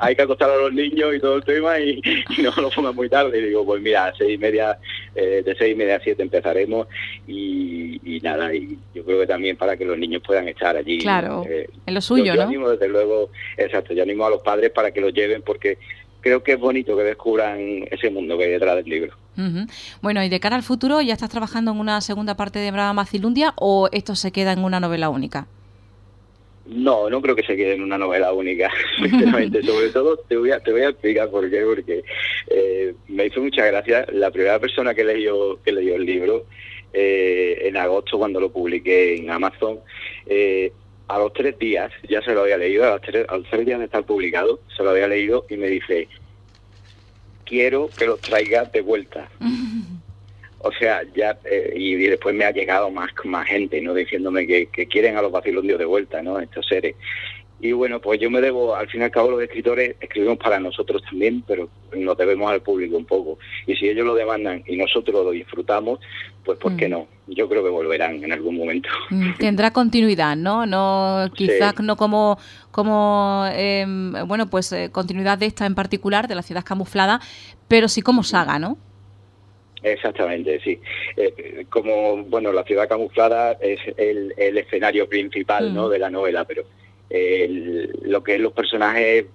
hay 0.00 0.14
que 0.14 0.22
acostar 0.22 0.50
a 0.50 0.56
los 0.56 0.72
niños 0.72 1.14
y 1.14 1.20
todo 1.20 1.36
el 1.36 1.44
tema 1.44 1.78
y, 1.78 2.00
no 2.42 2.52
lo 2.60 2.70
pongan 2.70 2.94
muy 2.94 3.08
tarde. 3.08 3.38
Y 3.38 3.46
digo, 3.46 3.64
pues 3.64 3.82
mira, 3.82 4.06
a 4.06 4.14
seis 4.14 4.34
y 4.34 4.38
media, 4.38 4.78
eh, 5.14 5.42
de 5.44 5.54
seis 5.56 5.72
y 5.72 5.76
media 5.76 5.96
a 5.96 6.00
siete 6.00 6.22
empezaremos 6.22 6.86
y, 7.26 8.20
nada, 8.22 8.54
y 8.54 8.78
yo 8.94 9.04
creo 9.04 9.20
que 9.20 9.26
también 9.26 9.56
para 9.56 9.76
que 9.76 9.84
los 9.84 9.98
niños 9.98 10.22
puedan 10.24 10.48
estar 10.48 10.76
allí. 10.76 10.98
Claro, 10.98 11.44
eh, 11.48 11.68
en 11.86 11.94
lo 11.94 12.00
suyo, 12.00 12.34
yo, 12.34 12.42
animo 12.42 12.70
desde 12.70 12.88
luego, 12.88 13.30
exacto, 13.56 13.94
yo 13.94 14.02
animo 14.02 14.26
a 14.26 14.30
los 14.30 14.42
padres 14.42 14.70
para 14.70 14.92
que 14.92 15.00
los 15.00 15.12
lleven 15.12 15.42
porque 15.42 15.78
creo 16.20 16.42
que 16.42 16.52
es 16.52 16.58
bonito 16.58 16.96
que 16.96 17.02
descubran 17.02 17.84
ese 17.90 18.10
mundo 18.10 18.38
que 18.38 18.44
hay 18.44 18.50
detrás 18.52 18.76
del 18.76 18.86
libro. 18.86 19.16
Bueno, 20.02 20.22
y 20.22 20.28
de 20.28 20.40
cara 20.40 20.56
al 20.56 20.62
futuro, 20.62 21.00
¿ya 21.00 21.14
estás 21.14 21.30
trabajando 21.30 21.70
en 21.70 21.78
una 21.78 22.00
segunda 22.00 22.36
parte 22.36 22.58
de 22.58 22.70
Brava 22.70 22.92
Macilundia 22.92 23.54
o 23.56 23.88
esto 23.92 24.14
se 24.14 24.32
queda 24.32 24.52
en 24.52 24.64
una 24.64 24.80
novela 24.80 25.08
única? 25.08 25.46
No, 26.66 27.10
no 27.10 27.20
creo 27.20 27.34
que 27.34 27.42
se 27.42 27.56
quede 27.56 27.74
en 27.74 27.82
una 27.82 27.98
novela 27.98 28.32
única, 28.32 28.70
sinceramente. 29.02 29.62
Sobre 29.66 29.88
todo 29.88 30.16
te 30.16 30.36
voy 30.36 30.50
a, 30.50 30.60
te 30.60 30.72
voy 30.72 30.82
a 30.82 30.90
explicar 30.90 31.30
por 31.30 31.48
qué, 31.50 31.62
porque 31.62 32.04
eh, 32.48 32.94
me 33.08 33.26
hizo 33.26 33.40
mucha 33.40 33.66
gracia. 33.66 34.06
La 34.12 34.30
primera 34.30 34.58
persona 34.58 34.94
que 34.94 35.04
leyó, 35.04 35.60
que 35.62 35.72
leyó 35.72 35.96
el 35.96 36.06
libro 36.06 36.46
eh, 36.92 37.58
en 37.62 37.76
agosto, 37.76 38.18
cuando 38.18 38.40
lo 38.40 38.52
publiqué 38.52 39.16
en 39.16 39.30
Amazon, 39.30 39.80
eh, 40.26 40.72
a 41.08 41.18
los 41.18 41.32
tres 41.32 41.58
días 41.58 41.92
ya 42.08 42.22
se 42.22 42.32
lo 42.32 42.42
había 42.42 42.56
leído, 42.56 42.84
a 42.84 42.90
los, 42.92 43.00
tres, 43.00 43.26
a 43.28 43.36
los 43.36 43.48
tres 43.50 43.66
días 43.66 43.78
de 43.78 43.86
estar 43.86 44.04
publicado, 44.04 44.60
se 44.74 44.82
lo 44.82 44.90
había 44.90 45.08
leído 45.08 45.44
y 45.50 45.56
me 45.56 45.66
dice, 45.66 46.08
quiero 47.52 47.90
que 47.90 48.06
los 48.06 48.18
traigas 48.18 48.72
de 48.72 48.80
vuelta. 48.80 49.28
o 50.60 50.72
sea, 50.72 51.02
ya, 51.14 51.38
eh, 51.44 51.74
y, 51.76 51.96
después 51.96 52.34
me 52.34 52.46
ha 52.46 52.50
llegado 52.50 52.90
más, 52.90 53.10
más 53.24 53.46
gente, 53.46 53.78
¿no? 53.82 53.92
Diciéndome 53.92 54.46
que, 54.46 54.68
quieren 54.86 55.18
a 55.18 55.22
los 55.22 55.30
vacilondios 55.30 55.78
de 55.78 55.84
vuelta, 55.84 56.22
¿no? 56.22 56.40
Estos 56.40 56.66
seres. 56.66 56.96
Y 57.62 57.70
bueno, 57.70 58.00
pues 58.00 58.18
yo 58.18 58.28
me 58.28 58.40
debo, 58.40 58.74
al 58.74 58.88
fin 58.88 59.02
y 59.02 59.04
al 59.04 59.12
cabo 59.12 59.30
los 59.30 59.40
escritores 59.40 59.94
escribimos 60.00 60.36
para 60.36 60.58
nosotros 60.58 61.00
también, 61.08 61.44
pero 61.46 61.68
nos 61.96 62.18
debemos 62.18 62.50
al 62.50 62.60
público 62.60 62.96
un 62.96 63.04
poco. 63.04 63.38
Y 63.68 63.76
si 63.76 63.88
ellos 63.88 64.04
lo 64.04 64.16
demandan 64.16 64.64
y 64.66 64.76
nosotros 64.76 65.24
lo 65.24 65.30
disfrutamos, 65.30 66.00
pues 66.44 66.58
¿por 66.58 66.76
qué 66.76 66.88
mm. 66.88 66.90
no? 66.90 67.06
Yo 67.28 67.48
creo 67.48 67.62
que 67.62 67.70
volverán 67.70 68.24
en 68.24 68.32
algún 68.32 68.56
momento. 68.56 68.88
Mm, 69.10 69.34
tendrá 69.38 69.72
continuidad, 69.72 70.34
¿no? 70.34 70.66
No, 70.66 71.30
quizás 71.36 71.78
no 71.78 71.96
como, 71.96 72.36
como 72.72 73.46
em, 73.54 74.12
bueno, 74.26 74.50
pues 74.50 74.72
eh, 74.72 74.90
continuidad 74.90 75.38
de 75.38 75.46
esta 75.46 75.64
en 75.64 75.76
particular, 75.76 76.26
de 76.26 76.34
la 76.34 76.42
ciudad 76.42 76.64
camuflada, 76.64 77.20
pero 77.68 77.86
sí 77.86 78.02
como 78.02 78.24
saga, 78.24 78.58
¿no? 78.58 78.76
Exactamente, 79.84 80.60
sí. 80.64 80.80
Eh, 81.16 81.64
como, 81.70 82.24
bueno, 82.24 82.52
la 82.52 82.64
ciudad 82.64 82.88
camuflada 82.88 83.52
es 83.60 83.78
el, 83.96 84.34
el 84.36 84.58
escenario 84.58 85.08
principal, 85.08 85.72
¿no? 85.72 85.86
Mm. 85.86 85.90
De 85.92 85.98
la 86.00 86.10
novela, 86.10 86.44
pero 86.44 86.64
lo 88.04 88.22
que 88.22 88.36
es 88.36 88.40
los 88.40 88.52
personajes 88.52 89.26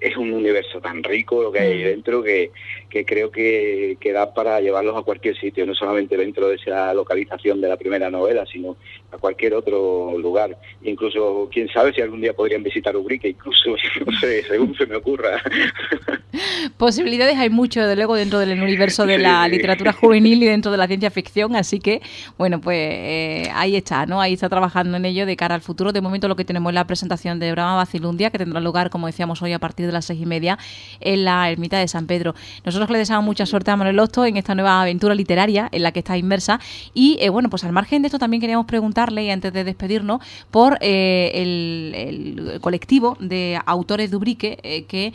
es 0.00 0.16
un 0.16 0.32
universo 0.32 0.80
tan 0.80 1.02
rico 1.02 1.42
lo 1.42 1.52
que 1.52 1.58
hay 1.60 1.80
mm. 1.80 1.84
dentro 1.84 2.22
que, 2.22 2.50
que 2.88 3.04
creo 3.04 3.30
que, 3.30 3.98
que, 4.00 4.12
da 4.12 4.32
para 4.32 4.60
llevarlos 4.60 4.96
a 4.96 5.02
cualquier 5.02 5.36
sitio, 5.36 5.66
no 5.66 5.74
solamente 5.74 6.16
dentro 6.16 6.48
de 6.48 6.56
esa 6.56 6.94
localización 6.94 7.60
de 7.60 7.68
la 7.68 7.76
primera 7.76 8.10
novela, 8.10 8.46
sino 8.46 8.76
a 9.16 9.18
cualquier 9.18 9.54
otro 9.54 10.16
lugar. 10.18 10.56
Incluso, 10.82 11.48
quién 11.52 11.68
sabe 11.68 11.92
si 11.92 12.00
algún 12.00 12.20
día 12.20 12.34
podrían 12.34 12.62
visitar 12.62 12.96
Ubrique, 12.96 13.28
incluso, 13.28 13.70
no 14.06 14.18
sé, 14.18 14.44
según 14.44 14.76
se 14.76 14.86
me 14.86 14.96
ocurra. 14.96 15.42
Posibilidades 16.76 17.38
hay 17.38 17.50
mucho, 17.50 17.80
desde 17.80 17.96
luego, 17.96 18.14
dentro 18.14 18.38
del 18.38 18.60
universo 18.60 19.06
de 19.06 19.18
la 19.18 19.48
literatura 19.48 19.92
juvenil 19.92 20.42
y 20.42 20.46
dentro 20.46 20.70
de 20.70 20.78
la 20.78 20.86
ciencia 20.86 21.10
ficción, 21.10 21.56
así 21.56 21.80
que, 21.80 22.02
bueno, 22.36 22.60
pues 22.60 22.78
eh, 22.78 23.50
ahí 23.54 23.76
está, 23.76 24.06
¿no? 24.06 24.20
Ahí 24.20 24.34
está 24.34 24.48
trabajando 24.48 24.96
en 24.96 25.04
ello 25.04 25.26
de 25.26 25.36
cara 25.36 25.54
al 25.54 25.62
futuro. 25.62 25.92
De 25.92 26.00
momento 26.00 26.28
lo 26.28 26.36
que 26.36 26.44
tenemos 26.44 26.70
es 26.70 26.74
la 26.74 26.86
presentación 26.86 27.38
de 27.40 27.52
Brahma 27.52 27.76
Bacilundia, 27.76 28.30
que 28.30 28.38
tendrá 28.38 28.60
lugar, 28.60 28.90
como 28.90 29.06
decíamos 29.06 29.40
hoy, 29.42 29.52
a 29.52 29.58
partir 29.58 29.86
de 29.86 29.92
las 29.92 30.04
seis 30.04 30.20
y 30.20 30.26
media 30.26 30.58
en 31.00 31.24
la 31.24 31.50
ermita 31.50 31.78
de 31.78 31.88
San 31.88 32.06
Pedro. 32.06 32.34
Nosotros 32.64 32.90
le 32.90 32.98
deseamos 32.98 33.24
mucha 33.24 33.46
suerte 33.46 33.70
a 33.70 33.76
Manuel 33.76 33.98
Osto 33.98 34.26
en 34.26 34.36
esta 34.36 34.54
nueva 34.54 34.82
aventura 34.82 35.14
literaria 35.14 35.68
en 35.72 35.82
la 35.82 35.92
que 35.92 36.00
está 36.00 36.16
inmersa. 36.18 36.60
Y 36.92 37.18
eh, 37.20 37.30
bueno, 37.30 37.48
pues 37.48 37.64
al 37.64 37.72
margen 37.72 38.02
de 38.02 38.06
esto 38.06 38.18
también 38.18 38.40
queríamos 38.40 38.66
preguntarle, 39.06 39.24
y 39.24 39.30
antes 39.30 39.52
de 39.52 39.64
despedirnos, 39.64 40.20
por 40.50 40.78
eh, 40.80 41.30
el, 41.34 42.58
colectivo 42.60 43.16
de 43.20 43.60
autores 43.66 44.10
de 44.10 44.16
Ubrique, 44.16 44.58
eh, 44.62 44.84
que 44.84 45.12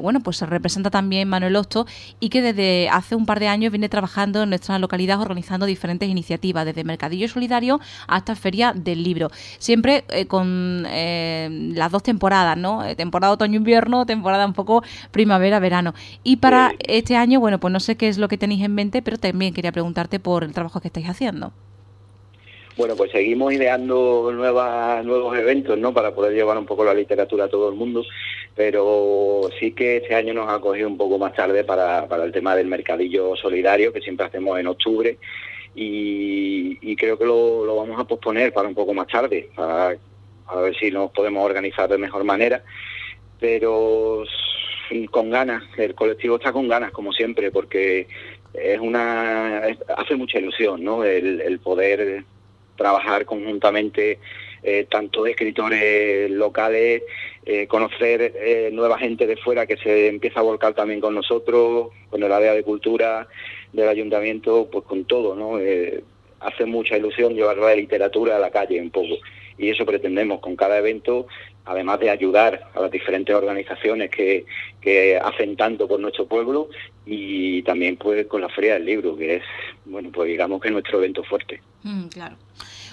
bueno, 0.00 0.20
pues 0.20 0.38
se 0.38 0.46
representa 0.46 0.90
también 0.90 1.28
Manuel 1.28 1.56
Osto 1.56 1.86
y 2.20 2.28
que 2.28 2.42
desde 2.42 2.88
hace 2.88 3.14
un 3.14 3.26
par 3.26 3.40
de 3.40 3.48
años 3.48 3.70
viene 3.70 3.88
trabajando 3.88 4.42
en 4.42 4.48
nuestra 4.50 4.78
localidad 4.78 5.20
organizando 5.20 5.66
diferentes 5.66 6.08
iniciativas, 6.08 6.64
desde 6.64 6.84
Mercadillo 6.84 7.28
Solidario 7.28 7.80
hasta 8.06 8.34
Feria 8.34 8.72
del 8.72 9.02
Libro. 9.02 9.30
Siempre 9.58 10.04
con 10.28 10.86
las 11.74 11.90
dos 11.90 12.02
temporadas, 12.02 12.56
¿no? 12.56 12.84
Eh, 12.84 12.94
temporada 12.94 13.32
otoño-invierno, 13.32 14.06
temporada 14.06 14.46
un 14.46 14.52
poco 14.52 14.82
primavera-verano. 15.10 15.94
Y 16.22 16.36
para 16.36 16.72
este 16.78 17.16
año, 17.16 17.40
bueno, 17.40 17.58
pues 17.58 17.72
no 17.72 17.80
sé 17.80 17.96
qué 17.96 18.08
es 18.08 18.18
lo 18.18 18.28
que 18.28 18.38
tenéis 18.38 18.62
en 18.64 18.74
mente, 18.74 19.02
pero 19.02 19.16
también 19.18 19.54
quería 19.54 19.72
preguntarte 19.72 20.20
por 20.20 20.44
el 20.44 20.52
trabajo 20.52 20.80
que 20.80 20.88
estáis 20.88 21.08
haciendo. 21.08 21.52
Bueno, 22.76 22.96
pues 22.96 23.10
seguimos 23.10 23.52
ideando 23.52 24.30
nuevas, 24.32 25.04
nuevos 25.04 25.36
eventos, 25.36 25.76
¿no? 25.76 25.92
Para 25.92 26.14
poder 26.14 26.32
llevar 26.32 26.56
un 26.56 26.66
poco 26.66 26.84
la 26.84 26.94
literatura 26.94 27.44
a 27.44 27.48
todo 27.48 27.68
el 27.68 27.74
mundo, 27.74 28.04
pero 28.54 29.50
sí 29.58 29.72
que 29.72 29.98
este 29.98 30.14
año 30.14 30.32
nos 30.32 30.48
ha 30.50 30.60
cogido 30.60 30.88
un 30.88 30.96
poco 30.96 31.18
más 31.18 31.34
tarde 31.34 31.64
para, 31.64 32.06
para 32.06 32.24
el 32.24 32.32
tema 32.32 32.56
del 32.56 32.68
mercadillo 32.68 33.36
solidario, 33.36 33.92
que 33.92 34.00
siempre 34.00 34.26
hacemos 34.26 34.58
en 34.58 34.68
octubre, 34.68 35.18
y, 35.74 36.96
creo 36.96 37.18
que 37.18 37.24
lo, 37.24 37.64
lo, 37.64 37.76
vamos 37.76 37.98
a 37.98 38.04
posponer 38.04 38.52
para 38.52 38.68
un 38.68 38.74
poco 38.74 38.92
más 38.92 39.06
tarde, 39.06 39.48
para 39.54 39.96
a 40.46 40.60
ver 40.60 40.76
si 40.76 40.90
nos 40.90 41.10
podemos 41.12 41.44
organizar 41.44 41.88
de 41.88 41.96
mejor 41.96 42.24
manera, 42.24 42.62
pero 43.38 44.24
con 45.10 45.30
ganas, 45.30 45.62
el 45.76 45.94
colectivo 45.94 46.36
está 46.36 46.52
con 46.52 46.68
ganas, 46.68 46.90
como 46.90 47.12
siempre, 47.12 47.50
porque 47.50 48.08
es 48.52 48.80
una 48.80 49.62
hace 49.96 50.16
mucha 50.16 50.38
ilusión, 50.38 50.82
¿no? 50.82 51.04
El, 51.04 51.60
poder 51.60 52.24
trabajar 52.80 53.26
conjuntamente 53.26 54.18
eh, 54.62 54.86
tanto 54.90 55.24
de 55.24 55.32
escritores 55.32 56.30
locales, 56.30 57.02
eh, 57.44 57.66
conocer 57.66 58.32
eh, 58.34 58.70
nueva 58.72 58.96
gente 58.98 59.26
de 59.26 59.36
fuera 59.36 59.66
que 59.66 59.76
se 59.76 60.08
empieza 60.08 60.40
a 60.40 60.44
volcar 60.44 60.72
también 60.72 60.98
con 60.98 61.14
nosotros, 61.14 61.88
con 62.08 62.22
el 62.22 62.32
área 62.32 62.54
de 62.54 62.62
cultura 62.62 63.28
del 63.74 63.86
ayuntamiento, 63.86 64.66
pues 64.72 64.84
con 64.86 65.04
todo, 65.04 65.34
¿no? 65.34 65.58
hace 66.40 66.64
mucha 66.64 66.96
ilusión 66.96 67.34
llevar 67.34 67.58
la 67.58 67.74
literatura 67.74 68.36
a 68.36 68.38
la 68.38 68.50
calle 68.50 68.80
un 68.80 68.90
poco. 68.90 69.16
Y 69.58 69.68
eso 69.68 69.84
pretendemos 69.84 70.40
con 70.40 70.56
cada 70.56 70.78
evento, 70.78 71.26
además 71.64 72.00
de 72.00 72.10
ayudar 72.10 72.70
a 72.74 72.80
las 72.80 72.90
diferentes 72.90 73.34
organizaciones 73.34 74.10
que, 74.10 74.44
que 74.80 75.16
hacen 75.16 75.56
tanto 75.56 75.86
por 75.86 76.00
nuestro 76.00 76.26
pueblo 76.26 76.68
y 77.06 77.62
también 77.62 77.96
pues 77.96 78.26
con 78.26 78.40
la 78.40 78.48
Feria 78.48 78.74
del 78.74 78.86
Libro, 78.86 79.16
que 79.16 79.36
es, 79.36 79.42
bueno, 79.84 80.10
pues 80.12 80.28
digamos 80.28 80.60
que 80.60 80.70
nuestro 80.70 80.98
evento 80.98 81.22
fuerte. 81.24 81.60
Mm, 81.82 82.08
claro 82.08 82.36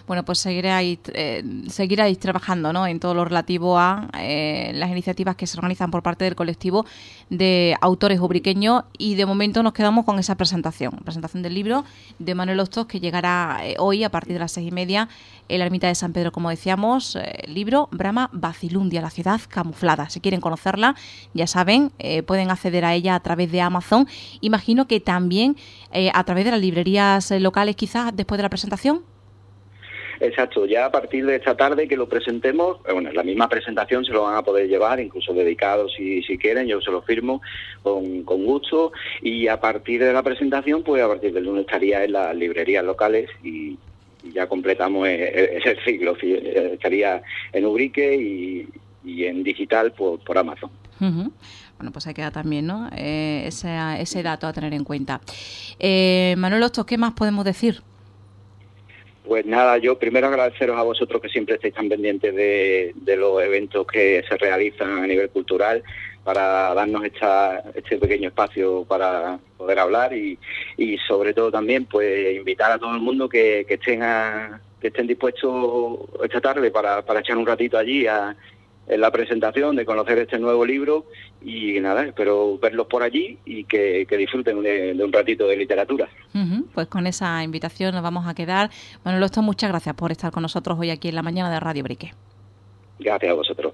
bueno, 0.08 0.24
pues 0.24 0.43
eh, 0.46 1.43
seguiréis 1.67 2.17
trabajando 2.17 2.72
¿no? 2.72 2.88
en 2.88 3.00
todo 3.00 3.13
lo 3.13 3.26
relativo 3.26 3.78
a 3.78 4.08
eh, 4.17 4.72
las 4.74 4.89
iniciativas 4.89 5.36
que 5.36 5.46
se 5.46 5.58
organizan 5.58 5.91
por 5.91 6.02
parte 6.02 6.24
del 6.24 6.34
colectivo 6.34 6.86
de 7.30 7.76
autores 7.82 8.22
ubriqueños 8.22 8.86
y 8.98 9.15
de 9.15 9.26
momento 9.26 9.62
nos 9.63 9.74
quedamos 9.74 10.06
con 10.06 10.17
esa 10.17 10.36
presentación, 10.36 10.93
presentación 11.04 11.43
del 11.43 11.54
libro 11.54 11.84
de 12.20 12.36
Manuel 12.36 12.62
Hostos 12.62 12.86
que 12.86 13.02
llegará 13.02 13.60
eh, 13.63 13.76
hoy 13.80 14.06
a 14.06 14.10
partir 14.10 14.34
de 14.34 14.39
las 14.39 14.54
seis 14.54 14.70
y 14.70 14.72
media 14.72 15.10
en 15.50 15.60
la 15.60 15.65
ermita 15.65 15.88
de 15.88 15.96
San 15.96 16.13
Pedro, 16.13 16.32
como 16.32 16.50
decíamos, 16.50 17.17
eh, 17.17 17.43
libro 17.48 17.89
Brahma 17.91 18.30
Bacilundia, 18.32 19.02
la 19.02 19.10
ciudad 19.10 19.41
camuflada. 19.50 20.10
Si 20.10 20.22
quieren 20.22 20.39
conocerla, 20.39 20.96
ya 21.34 21.48
saben, 21.48 21.91
pueden 22.26 22.52
acceder 22.52 22.84
a 22.84 22.93
ella 22.93 23.15
a 23.15 23.20
través 23.22 23.52
de 23.52 23.62
Amazon. 23.62 24.08
Imagino 24.41 24.88
que 24.88 25.00
también 25.00 25.56
a 26.13 26.24
través 26.26 26.43
de 26.43 26.52
las 26.52 26.60
librerías 26.60 27.32
locales, 27.32 27.78
quizás 27.78 28.13
después 28.13 28.38
de 28.38 28.43
la 28.43 28.50
presentación. 28.50 29.16
Exacto, 30.19 30.65
ya 30.65 30.86
a 30.86 30.91
partir 30.91 31.25
de 31.25 31.36
esta 31.36 31.56
tarde 31.56 31.88
que 31.88 31.95
lo 31.95 32.10
presentemos, 32.10 32.77
eh, 32.88 32.93
bueno, 32.93 33.12
la 33.12 33.23
misma 33.23 33.47
presentación 33.47 34.03
se 34.06 34.12
lo 34.12 34.23
van 34.23 34.36
a 34.36 34.43
poder 34.43 34.67
llevar, 34.67 34.99
incluso 34.99 35.34
dedicado 35.34 35.89
si, 35.89 36.23
si 36.23 36.38
quieren, 36.38 36.67
yo 36.67 36.82
se 36.82 36.91
lo 36.91 37.01
firmo 37.01 37.41
con, 37.84 38.23
con 38.23 38.45
gusto 38.45 38.91
y 39.21 39.47
a 39.47 39.60
partir 39.60 40.03
de 40.03 40.13
la 40.13 40.23
presentación, 40.23 40.84
pues 40.84 41.03
a 41.03 41.08
partir 41.08 41.34
del 41.34 41.45
lunes 41.45 41.62
estaría 41.62 42.03
en 42.03 42.13
las 42.13 42.36
librerías 42.36 42.84
locales 42.84 43.30
y, 43.43 43.77
ya 44.34 44.47
completamos 44.47 45.08
e, 45.08 45.13
e, 45.13 45.58
ese 45.58 45.77
ciclo, 45.86 46.17
eh, 46.21 46.71
estaría 46.73 47.21
en 47.53 47.65
Ubrique 47.65 48.15
y, 48.15 48.67
en 49.23 49.41
digital 49.41 49.93
por, 49.93 50.19
por 50.19 50.38
Amazon. 50.38 50.69
Bueno, 50.99 51.91
pues 51.93 52.08
ahí 52.08 52.13
queda 52.13 52.32
también 52.32 52.65
¿no? 52.65 52.89
Eh, 52.93 53.43
ese, 53.45 53.77
ese 53.99 54.23
dato 54.23 54.47
a 54.47 54.53
tener 54.53 54.73
en 54.73 54.84
cuenta. 54.84 55.21
Eh, 55.80 56.36
Manuel 56.38 56.63
Hostos, 56.63 56.86
¿qué 56.86 56.97
más 56.97 57.13
podemos 57.13 57.45
decir? 57.45 57.82
Pues 59.28 59.46
nada, 59.46 59.78
yo 59.78 60.00
primero 60.00 60.28
agradeceros 60.28 60.78
a 60.78 60.84
vosotros 60.84 61.22
que 61.22 61.28
siempre 61.28 61.56
estáis 61.56 61.74
tan 61.74 61.90
pendientes 61.90 62.34
de, 62.34 62.94
los 63.18 63.42
eventos 63.44 63.86
que 63.86 64.24
se 64.28 64.38
realizan 64.38 65.04
a 65.04 65.08
nivel 65.08 65.30
cultural 65.30 65.84
para 66.24 66.74
darnos 66.74 67.04
esta, 67.04 67.62
este 67.76 67.98
pequeño 67.98 68.30
espacio 68.30 68.86
para 68.88 69.38
poder 69.58 69.80
hablar 69.80 70.13
y, 70.13 70.40
y 70.78 70.98
sobre 71.00 71.34
todo 71.34 71.52
también 71.52 71.86
pues 71.86 72.36
invitar 72.36 72.72
a 72.72 72.80
todo 72.80 72.96
el 72.96 73.02
mundo 73.02 73.28
que, 73.28 73.66
que 73.68 73.74
estén 73.74 74.02
que 74.80 74.88
estén 74.88 75.08
dispuestos 75.08 76.00
esta 76.24 76.40
tarde 76.40 76.70
para, 76.70 77.02
para 77.02 77.20
echar 77.20 77.36
un 77.38 77.48
ratito 77.48 77.78
allí 77.78 78.06
a, 78.08 78.36
en 78.88 79.02
la 79.02 79.12
presentación, 79.12 79.76
de 79.76 79.86
conocer 79.86 80.17
este 80.19 80.39
nuevo 80.39 80.65
libro 80.65 81.06
y 81.43 81.80
nada, 81.80 82.06
espero 82.06 82.58
verlos 82.58 82.88
por 82.88 83.04
allí 83.04 83.38
y 83.45 83.65
que, 83.65 84.06
disfruten 84.10 84.62
de, 84.62 85.04
un 85.04 85.12
ratito 85.12 85.47
de 85.47 85.58
literatura. 85.58 86.08
pues 86.73 86.88
con 86.88 87.06
esa 87.08 87.43
invitación 87.43 87.93
nos 87.93 88.04
vamos 88.04 88.28
a 88.28 88.34
quedar. 88.34 88.69
Bueno, 89.04 89.19
Losto, 89.19 89.41
muchas 89.41 89.69
gracias 89.69 89.95
por 89.95 90.12
estar 90.12 90.32
con 90.32 90.43
nosotros 90.43 90.78
hoy 90.80 90.89
aquí 90.89 91.10
en 91.10 91.15
la 91.15 91.23
mañana 91.23 91.52
de 91.52 91.60
Radio 91.60 91.84
Brique. 91.84 92.13
Gracias 93.00 93.32
a 93.32 93.36
vosotros. 93.36 93.73